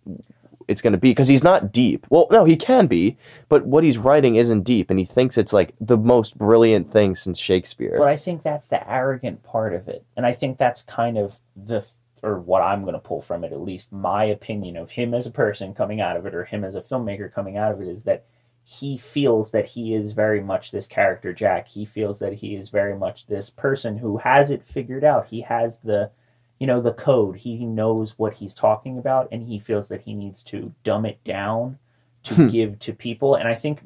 [0.68, 2.06] it's going to be because he's not deep.
[2.10, 3.18] Well, no, he can be,
[3.50, 7.16] but what he's writing isn't deep, and he thinks it's like the most brilliant thing
[7.16, 7.96] since Shakespeare.
[7.98, 10.06] But I think that's the arrogant part of it.
[10.16, 11.86] And I think that's kind of the,
[12.22, 15.28] or what I'm going to pull from it, at least my opinion of him as
[15.28, 17.88] a person coming out of it, or him as a filmmaker coming out of it,
[17.88, 18.26] is that
[18.64, 21.68] he feels that he is very much this character, Jack.
[21.68, 25.28] He feels that he is very much this person who has it figured out.
[25.28, 26.12] He has the,
[26.60, 27.38] you know, the code.
[27.38, 31.22] He knows what he's talking about, and he feels that he needs to dumb it
[31.26, 31.78] down
[32.24, 32.48] to hmm.
[32.48, 33.36] give to people.
[33.36, 33.82] And I think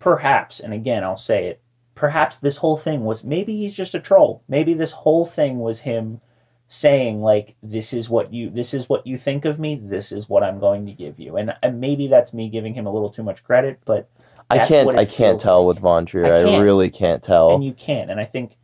[0.00, 1.60] perhaps, and again, I'll say it,
[1.94, 4.42] perhaps this whole thing was maybe he's just a troll.
[4.48, 6.20] Maybe this whole thing was him
[6.68, 10.28] saying like this is what you this is what you think of me this is
[10.28, 13.08] what i'm going to give you and, and maybe that's me giving him a little
[13.08, 14.08] too much credit but
[14.50, 15.74] I can't I can't tell like.
[15.74, 16.24] with Von Trier.
[16.24, 17.54] I I, really can't tell.
[17.54, 18.56] and you can and i think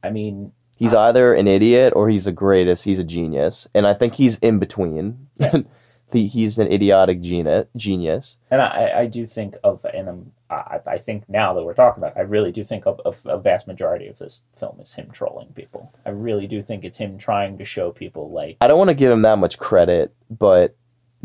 [0.00, 2.84] i mean he's either an idiot or he's the greatest.
[2.84, 5.28] He's a genius, and I think he's in between.
[5.36, 5.58] Yeah.
[6.10, 7.66] The- he's an idiotic genius.
[7.76, 8.38] Genius.
[8.50, 12.02] and i i do think of and I'm, i i think now that we're talking
[12.02, 14.94] about it, i really do think of, of a vast majority of this film is
[14.94, 18.68] him trolling people i really do think it's him trying to show people like I
[18.68, 20.76] don't want to give him that much credit, but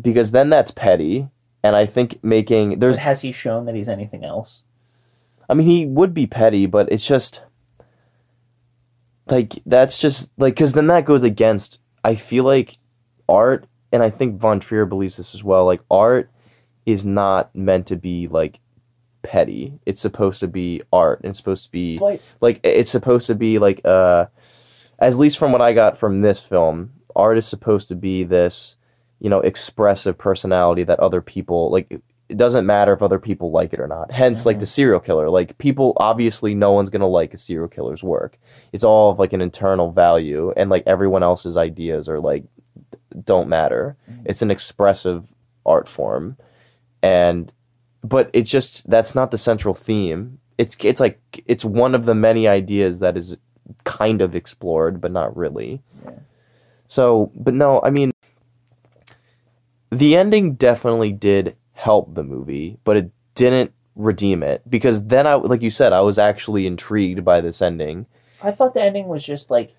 [0.02, 1.30] because then that's petty.
[1.66, 4.64] And I think making there's has he shown that he's anything else
[5.50, 7.44] I mean, he would be petty, but it's just
[9.28, 11.80] like that's just like because then that goes against.
[12.04, 12.78] I feel like
[13.30, 15.66] art, and I think Von Trier believes this as well.
[15.66, 16.30] Like art
[16.86, 18.60] is not meant to be like
[19.22, 19.80] petty.
[19.86, 21.22] It's supposed to be art.
[21.22, 24.26] And it's supposed to be but like it's supposed to be like uh,
[25.00, 28.78] at least from what I got from this film, art is supposed to be this
[29.20, 33.74] you know expressive personality that other people like it doesn't matter if other people like
[33.74, 34.12] it or not.
[34.12, 38.02] Hence, like the serial killer, like people obviously no one's gonna like a serial killer's
[38.02, 38.40] work.
[38.72, 42.46] It's all of like an internal value, and like everyone else's ideas are like
[43.14, 43.98] don't matter.
[44.10, 44.24] Mm-hmm.
[44.26, 45.34] It's an expressive
[45.66, 46.38] art form,
[47.02, 47.52] and
[48.04, 50.40] but it's just that's not the central theme.
[50.58, 53.38] It's it's like it's one of the many ideas that is
[53.84, 55.82] kind of explored, but not really.
[56.04, 56.12] Yeah.
[56.88, 58.12] So, but no, I mean,
[59.90, 65.36] the ending definitely did help the movie, but it didn't redeem it because then I,
[65.36, 68.06] like you said, I was actually intrigued by this ending.
[68.42, 69.74] I thought the ending was just like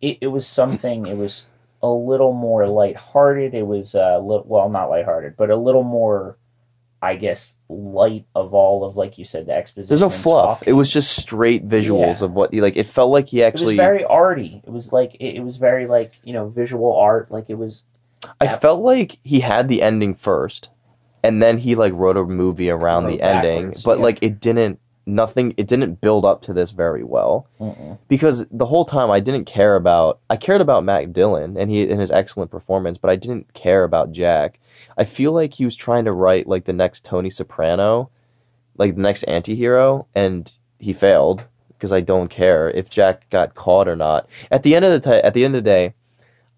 [0.00, 1.06] it, it was something.
[1.06, 1.46] It was
[1.82, 3.54] a little more lighthearted.
[3.54, 6.36] It was uh, a little, well, not lighthearted, but a little more,
[7.00, 9.88] I guess, light of all of like you said the exposition.
[9.88, 10.58] There's no fluff.
[10.60, 10.70] talking.
[10.70, 12.26] It was just straight visuals Yeah.
[12.26, 12.76] of what he like.
[12.76, 13.76] It felt like he actually.
[13.76, 14.62] It was very arty.
[14.66, 17.30] It was like it, it was very like you know visual art.
[17.30, 17.84] Like it was.
[18.38, 20.68] I felt like he had the ending first,
[21.24, 24.04] and then he like wrote a movie around Wrote the ending, but yeah.
[24.04, 24.78] like it didn't.
[25.10, 25.54] Nothing.
[25.56, 27.46] It didn't build up to this very well.
[27.60, 27.98] Mm-mm.
[28.08, 31.88] because the whole time I didn't care about I cared about Matt Dillon and he
[31.90, 34.60] and his excellent performance, but I didn't care about Jack.
[34.96, 38.10] I feel like he was trying to write like the next Tony Soprano,
[38.76, 41.48] like the next anti-hero and he failed
[41.80, 44.28] because I don't care if Jack got caught or not.
[44.50, 45.94] At the end of the ti- at the end of the day,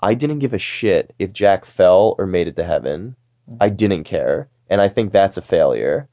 [0.00, 3.14] I didn't give a shit if Jack fell or made it to heaven.
[3.48, 3.62] Mm-hmm.
[3.62, 6.08] I didn't care, and I think that's a failure.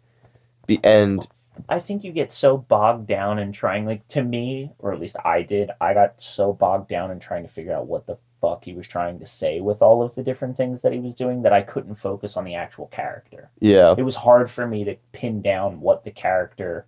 [0.67, 1.27] Be- and
[1.67, 5.17] I think you get so bogged down in trying, like, to me, or at least
[5.25, 8.63] I did, I got so bogged down in trying to figure out what the fuck
[8.63, 11.41] he was trying to say with all of the different things that he was doing
[11.41, 13.49] that I couldn't focus on the actual character.
[13.59, 16.85] yeah, It was hard for me to pin down what the character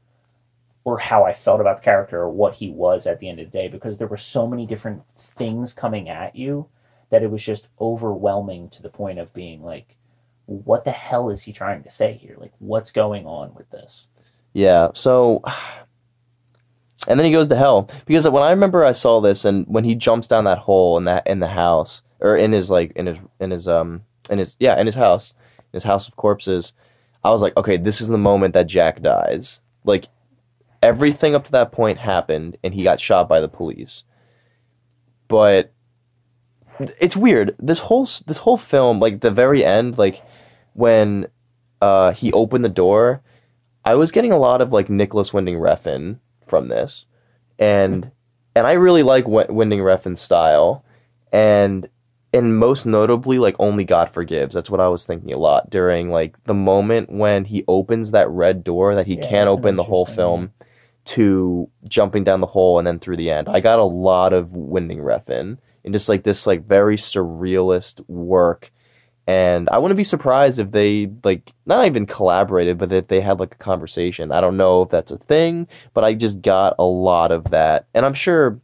[0.84, 3.52] or how I felt about the character or what he was at the end of
[3.52, 6.68] the day because there were so many different things coming at you
[7.10, 9.98] that it was just overwhelming to the point of being like,
[10.46, 12.36] what the hell is he trying to say here?
[12.40, 14.08] Like, what's going on with this?
[14.54, 14.90] Yeah.
[14.94, 15.44] So,
[17.08, 19.84] and then he goes to hell because when I remember I saw this and when
[19.84, 23.08] he jumps down that hole in that in the house or in his like in
[23.08, 25.34] his in his um in his yeah in his house
[25.74, 26.74] his house of corpses,
[27.24, 29.62] I was like, okay, this is the moment that Jack dies.
[29.84, 30.10] Like
[30.82, 34.04] everything up to that point happened and he got shot by the police.
[35.28, 35.72] But
[37.00, 37.56] it's weird.
[37.60, 40.24] This whole this whole film, like the very end, like
[40.74, 41.28] when
[41.82, 43.22] uh, he opened the door,
[43.84, 47.06] I was getting a lot of like Nicolas Winding Refn from this,
[47.58, 48.12] and
[48.56, 50.84] and I really like Wi- Winding Refn's style,
[51.32, 51.90] and
[52.34, 54.54] and most notably like Only God Forgives.
[54.54, 58.30] That's what I was thinking a lot during like the moment when he opens that
[58.30, 60.54] red door that he Yeah, can't open the whole film
[61.04, 63.50] to jumping down the hole and then through the end.
[63.50, 68.72] I got a lot of Winding Refn in just like this like very surrealist work.
[69.28, 73.40] And I wouldn't be surprised if they like not even collaborated, but if they had
[73.40, 74.32] like a conversation.
[74.32, 77.86] I don't know if that's a thing, but I just got a lot of that,
[77.94, 78.60] and I'm sure.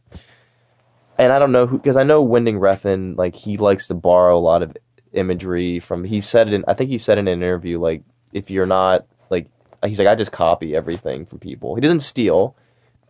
[1.16, 4.36] And I don't know who because I know Winding Refn like he likes to borrow
[4.36, 4.76] a lot of
[5.12, 6.04] imagery from.
[6.04, 8.02] He said it in I think he said in an interview like
[8.32, 9.48] if you're not like
[9.84, 11.76] he's like I just copy everything from people.
[11.76, 12.56] He doesn't steal,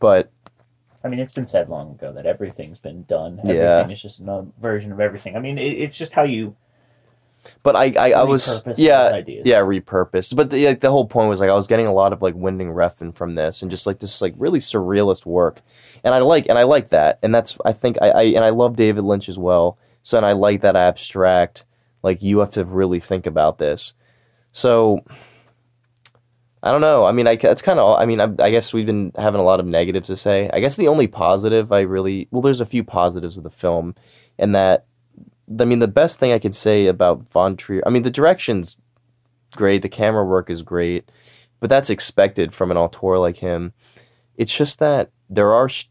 [0.01, 0.31] but
[1.03, 3.41] I mean, it's been said long ago that everything's been done.
[3.45, 3.53] Yeah.
[3.53, 5.37] Everything is just a version of everything.
[5.37, 6.57] I mean, it, it's just how you
[7.63, 9.43] But I, I, I was yeah ideas.
[9.47, 10.37] yeah repurposed.
[10.37, 12.35] But the like the whole point was like I was getting a lot of like
[12.35, 15.61] Winding Refn from this and just like this like really surrealist work,
[16.05, 18.51] and I like and I like that, and that's I think I, I and I
[18.51, 19.79] love David Lynch as well.
[20.03, 21.65] So and I like that abstract
[22.03, 23.95] like you have to really think about this.
[24.53, 25.01] So
[26.63, 27.05] I don't know.
[27.05, 27.99] I mean, I that's kind of.
[27.99, 30.51] I mean, I, I guess we've been having a lot of negatives to say.
[30.53, 33.95] I guess the only positive I really well, there's a few positives of the film,
[34.39, 34.87] and that
[35.61, 37.83] I mean, the best thing I could say about Von Trier.
[37.87, 38.77] I mean, the direction's
[39.57, 41.11] great, the camera work is great,
[41.61, 43.73] but that's expected from an auteur like him.
[44.37, 45.87] It's just that there are sh-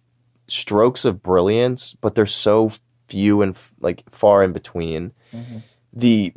[0.47, 2.71] strokes of brilliance, but they're so
[3.07, 5.11] few and f- like far in between.
[5.33, 5.61] Mhm.
[5.93, 6.33] The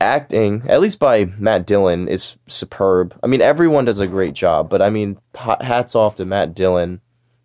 [0.00, 3.14] acting, at least by Matt Dillon, is superb.
[3.22, 6.54] I mean, everyone does a great job, but I mean, ha- hats off to Matt
[6.54, 7.00] Dillon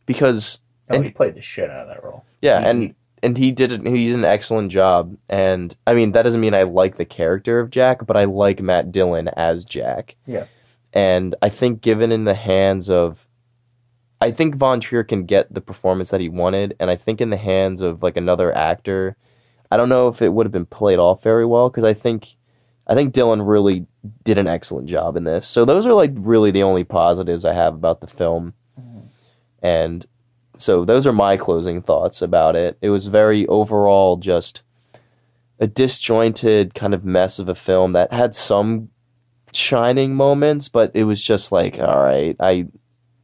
[0.06, 2.24] because oh, And- he played the shit out of that role.
[2.42, 3.86] yeah, He- and and he did it.
[3.86, 5.16] He did an excellent job.
[5.30, 8.62] And I mean, that doesn't mean I like the character of Jack, but I like
[8.62, 10.16] Matt Dillon as Jack.
[10.26, 10.46] Yeah.
[10.94, 13.28] And I think given in the hands of,
[14.20, 17.30] I think Von Trier can get the performance that he wanted, and I think in
[17.30, 19.16] the hands of like another actor,
[19.70, 22.36] I don't know if it would have been played off very well because I think,
[22.88, 23.86] I think Dillon really
[24.24, 25.48] did an excellent job in this.
[25.48, 29.04] So those are like really the only positives I have about the film, Mhm.
[29.62, 30.06] and
[30.60, 32.78] so those are my closing thoughts about it.
[32.82, 34.64] It was very overall just
[35.60, 38.90] a disjointed kind of mess of a film that had some
[39.54, 42.68] shining moments, but it was just like, all right, I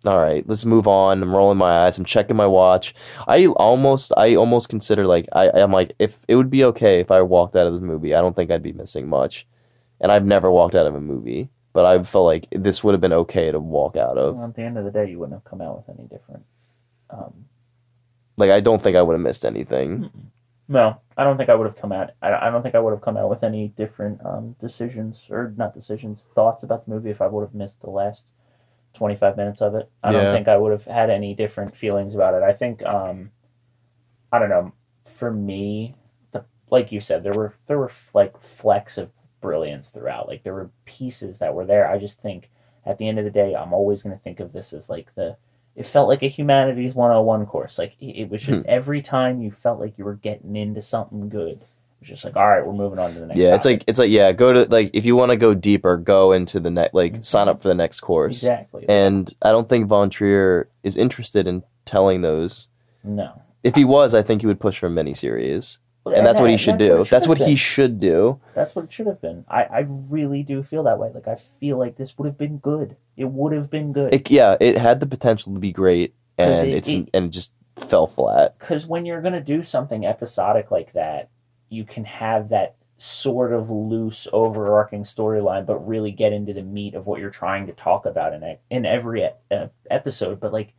[0.06, 1.24] all right, let's move on.
[1.24, 1.98] I'm rolling my eyes.
[1.98, 2.94] I'm checking my watch.
[3.28, 7.12] I almost I almost consider like I I'm like if it would be okay if
[7.12, 9.48] I walked out of the movie, I don't think I'd be missing much.
[10.02, 13.00] And I've never walked out of a movie, but I felt like this would have
[13.00, 14.36] been okay to walk out of.
[14.36, 16.44] Well, at the end of the day, you wouldn't have come out with any different.
[17.14, 17.46] Um,
[18.38, 20.10] Like I don't think I would have missed anything.
[20.68, 22.12] no, I don't think I would have come out.
[22.22, 25.54] I, I don't think I would have come out with any different um, decisions or
[25.56, 28.32] not decisions, thoughts about the movie if I would have missed the last
[28.94, 29.90] twenty five minutes of it.
[30.04, 30.24] I Yeah.
[30.24, 32.42] don't think I would have had any different feelings about it.
[32.44, 33.32] I think um,
[34.32, 34.74] I don't know.
[35.04, 35.94] For me,
[36.32, 39.12] the like you said, there were there were like flecks of
[39.42, 40.28] brilliance throughout.
[40.28, 41.88] Like there were pieces that were there.
[41.88, 42.50] I just think
[42.86, 45.14] at the end of the day, I'm always going to think of this as like
[45.16, 45.38] the.
[45.76, 47.78] It felt like a humanities 101 course.
[47.80, 51.62] Like it, was just every time you felt like you were getting into something good.
[51.62, 53.40] It was just like, all right, we're moving on to the next.
[53.40, 55.98] Yeah, it's like it's like yeah, go to like if you want to go deeper,
[55.98, 57.26] go into the next like Mhm.
[57.26, 58.38] sign up for the next course.
[58.38, 58.86] exactly.
[58.88, 62.68] And I don't think Von Trier is interested in telling those.
[63.04, 65.78] no, If he was, I think he would push for a miniseries.
[66.06, 67.02] Well, And that's what he should that's do.
[67.02, 68.40] it That's what have he should do.
[68.54, 69.46] That's what it should have been.
[69.48, 71.10] I, I really do feel that way.
[71.14, 72.98] Like I feel like this would have been good.
[73.16, 74.14] It would have been good.
[74.14, 77.30] It, yeah, it had the potential to be great, and it- it's it- and it
[77.32, 78.56] just fell flat.
[78.60, 81.30] because when you're going to do something episodic like that,
[81.70, 86.94] you can have that sort of loose, overarching storyline, but really get into the meat
[86.94, 89.28] of what you're trying to talk about in a, in every
[89.90, 90.40] episode.
[90.40, 90.74] But like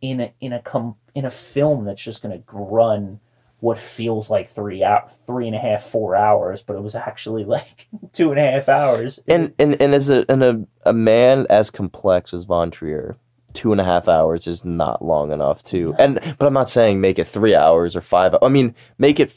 [0.00, 3.20] in a in a com- in a film that's just going to run
[3.60, 7.44] what feels like three out three and a half four hours, but it was actually
[7.56, 9.20] like two and a half hours.
[9.28, 13.16] And and and as a and a, a man as complex as Von Trier,
[13.52, 15.94] two and a half hours is not long enough to.
[15.98, 18.34] And but I'm not saying make it three hours or five.
[18.42, 19.30] I mean, make it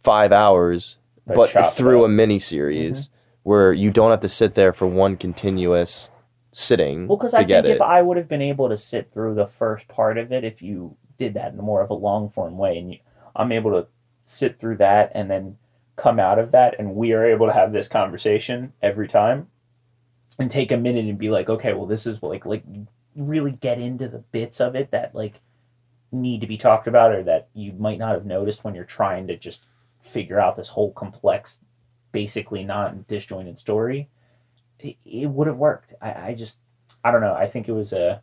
[0.00, 3.14] five hours, But but chop it through a mini series mm-hmm.
[3.42, 6.10] where you don't have to sit there for one continuous
[6.52, 9.46] sitting Well, because I think if I would have been able to sit through the
[9.46, 12.58] first part of it, if you did that in a more of a long form
[12.58, 12.98] way, and you,
[13.34, 13.86] I'm able to
[14.24, 15.56] sit through that and then
[15.96, 19.48] come out of that, and we are able to have this conversation every time,
[20.38, 22.64] and take a minute and be like, okay, well, this is like like
[23.16, 25.40] really get into the bits of it that like
[26.12, 29.26] need to be talked about or that you might not have noticed when you're trying
[29.26, 29.64] to just
[30.00, 31.60] figure out this whole complex,
[32.12, 34.08] basically not disjointed story.
[34.78, 35.94] It, it would have worked.
[36.00, 36.60] I, I just
[37.04, 37.34] I don't know.
[37.34, 38.22] I think it was a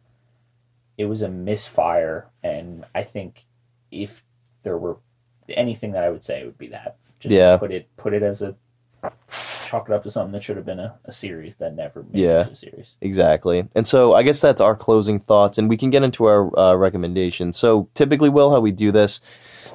[0.97, 3.45] it was a misfire, and I think
[3.91, 4.23] if
[4.63, 4.97] there were
[5.49, 6.97] anything that I would say, would be that.
[7.19, 7.57] Just Yeah.
[7.57, 8.55] put it put it as a
[9.67, 12.21] chalk it up to something that should have been a, a series that never made
[12.21, 12.41] Yeah.
[12.41, 12.95] it to a series.
[13.01, 13.67] Exactly.
[13.75, 16.75] And so I guess that's our closing thoughts, and we can get into our uh,
[16.75, 17.57] recommendations.
[17.57, 19.19] So typically, Will, how we do this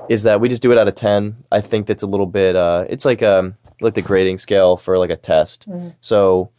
[0.09, 1.37] is that we just do it out of 10.
[1.53, 4.97] I think that's a little bit, uh, it's like um like the grading scale for
[4.99, 5.67] like a test.
[6.01, 6.51] So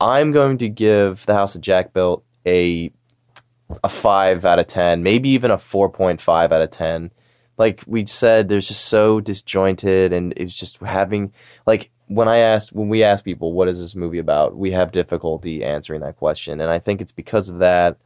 [0.00, 2.90] I'm going to give The House that Jack Built a
[3.82, 7.10] a 5 out of 10, maybe even a 4.5 out of 10.
[7.56, 11.32] Like we said, there's just so disjointed, and it's just having
[11.66, 14.92] like when I asked when we ask people what is this movie about, we have
[14.92, 17.96] difficulty answering that question, and I think it's because of that.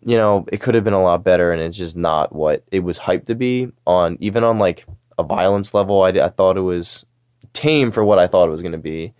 [0.00, 2.80] You know, it could have been a lot better, and it's just not what it
[2.80, 3.68] was hyped to be.
[3.86, 4.86] On even on like
[5.18, 7.04] a violence level, I, I thought it was
[7.52, 9.12] tame for what I thought it was going to be,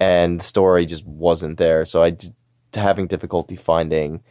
[0.00, 1.84] and the story just wasn't there.
[1.84, 2.34] So I just
[2.74, 4.22] having difficulty finding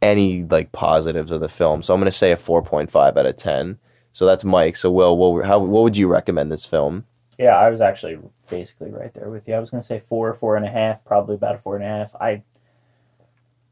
[0.00, 1.82] any like positives of the film.
[1.82, 3.78] So I'm going to say a 4.5 out of 10.
[4.12, 4.76] So that's Mike.
[4.76, 7.04] So Will, what how what would you recommend this film?
[7.38, 8.18] Yeah, I was actually
[8.50, 9.54] basically right there with you.
[9.54, 11.84] I was going to say four, four and a half, probably about a four and
[11.84, 12.14] a half.
[12.16, 12.42] I,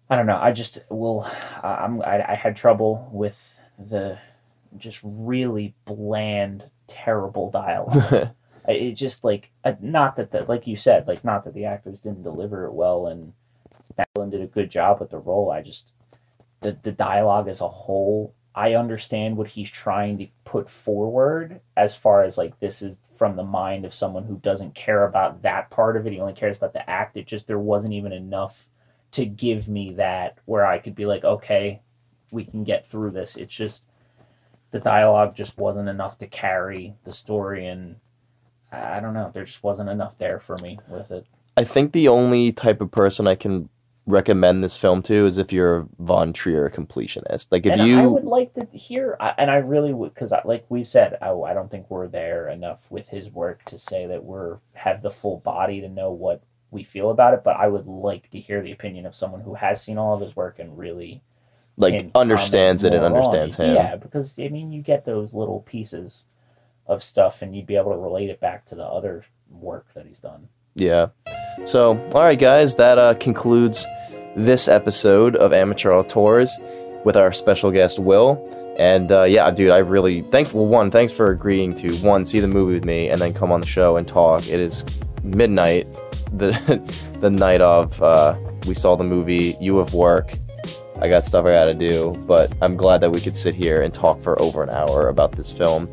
[0.09, 0.39] I don't know.
[0.41, 1.29] I just will.
[1.63, 2.01] I- I'm.
[2.03, 4.19] I, I had trouble with the
[4.79, 8.31] just really bland, terrible dialogue.
[8.69, 12.01] It just like uh, not that the like you said, like not that the actors
[12.01, 13.33] didn't deliver it well, and
[13.97, 15.53] Madeline did a good job with the role.
[15.53, 15.95] I just
[16.63, 18.35] the the dialogue as a whole.
[18.57, 23.37] I understand what he's trying to put forward as far as like this is from
[23.37, 26.15] the mind of someone who doesn't care about that part of it.
[26.15, 27.19] He only cares about the act.
[27.19, 28.67] It just there wasn't even enough
[29.13, 31.83] to give me that where I could be like, okay,
[32.31, 33.37] we can get through this.
[33.37, 33.85] It's just
[34.71, 37.97] the dialogue just wasn't enough to carry the story and
[38.73, 39.31] I don't know.
[39.35, 41.27] There just wasn't enough there for me with it.
[41.59, 43.69] I think the only type of person I can
[44.07, 47.49] recommend this film to is if you're a Von Trier completionist.
[47.51, 50.65] Like if and you I would like to hear, and I really would, because like
[50.69, 54.25] we've said, I, I don't think we're there enough with his work to say that
[54.25, 57.43] we're have the full body to know what we feel about it.
[57.45, 60.21] But I would like to hear the opinion of someone who has seen all of
[60.21, 61.23] his work and really
[61.77, 63.75] like understands it and on understands him.
[63.75, 66.25] Yeah, because I mean, you get those little pieces
[66.87, 70.07] of stuff, and you'd be able to relate it back to the other work that
[70.07, 70.49] he's done.
[70.77, 71.09] Yeah.
[71.65, 73.85] So, all right, guys, that uh, concludes
[74.37, 76.57] this episode of Amateur Auteurs
[77.05, 78.45] with our special guest Will.
[78.79, 80.53] And uh, yeah, dude, I really thanks.
[80.53, 83.51] Well, one, thanks for agreeing to one see the movie with me and then come
[83.51, 84.47] on the show and talk.
[84.49, 84.85] It is
[85.23, 85.91] midnight,
[86.33, 86.53] the
[87.21, 89.57] the night of uh, we saw the movie.
[89.59, 90.35] You have work.
[91.01, 93.83] I got stuff I got to do, but I'm glad that we could sit here
[93.83, 95.91] and talk for over an hour about this film.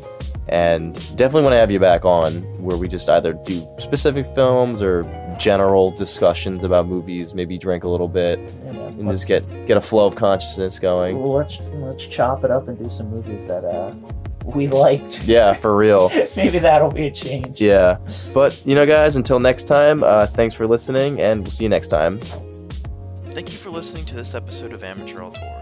[0.48, 4.82] And definitely want to have you back on where we just either do specific films
[4.82, 5.04] or
[5.38, 10.06] general discussions about movies, maybe drink a little bit and just get get a flow
[10.06, 11.18] of consciousness going.
[11.18, 13.94] Well, let's let's chop it up and do some movies that uh
[14.44, 15.24] we liked.
[15.24, 16.10] Yeah, for real.
[16.36, 17.60] Maybe that'll be a change.
[17.60, 17.98] Yeah.
[18.34, 21.70] But, you know, guys, until next time, uh, thanks for listening, and we'll see you
[21.70, 22.18] next time.
[23.30, 25.53] Thank you for listening to this episode of Amateur Auteurs.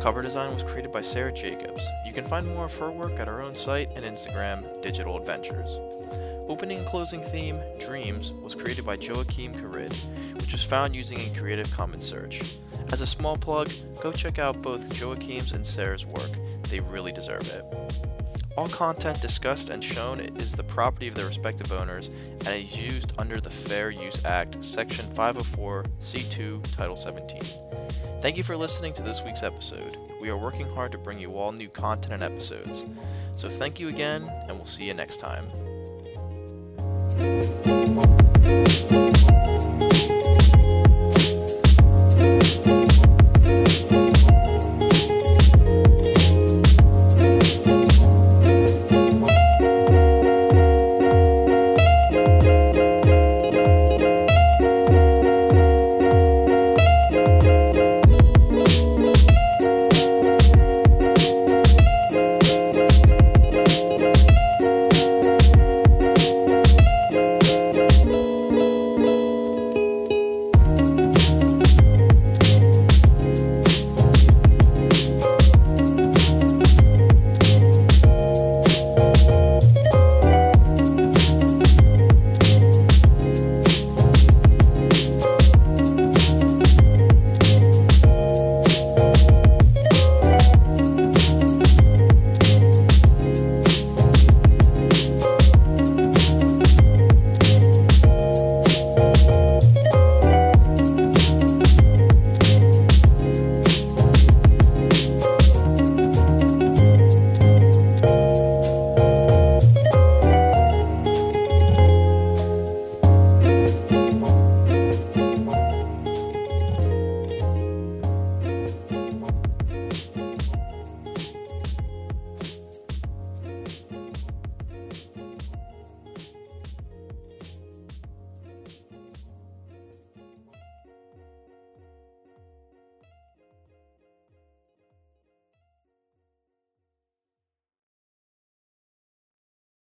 [0.00, 1.84] Cover design was created by Sarah Jacobs.
[2.06, 5.76] You can find more of her work at our own site and Instagram, Digital Adventures.
[6.48, 9.92] Opening and closing theme, Dreams, was created by Joakim Karud,
[10.40, 12.42] which was found using a Creative Commons search.
[12.92, 13.70] As a small plug,
[14.00, 16.30] go check out both Joakim's and Sarah's work.
[16.68, 17.64] They really deserve it.
[18.56, 22.08] All content discussed and shown is the property of their respective owners
[22.46, 27.67] and is used under the Fair Use Act, Section 504, C2, Title 17.
[28.20, 29.96] Thank you for listening to this week's episode.
[30.20, 32.84] We are working hard to bring you all new content and episodes.
[33.32, 35.46] So thank you again, and we'll see you next time.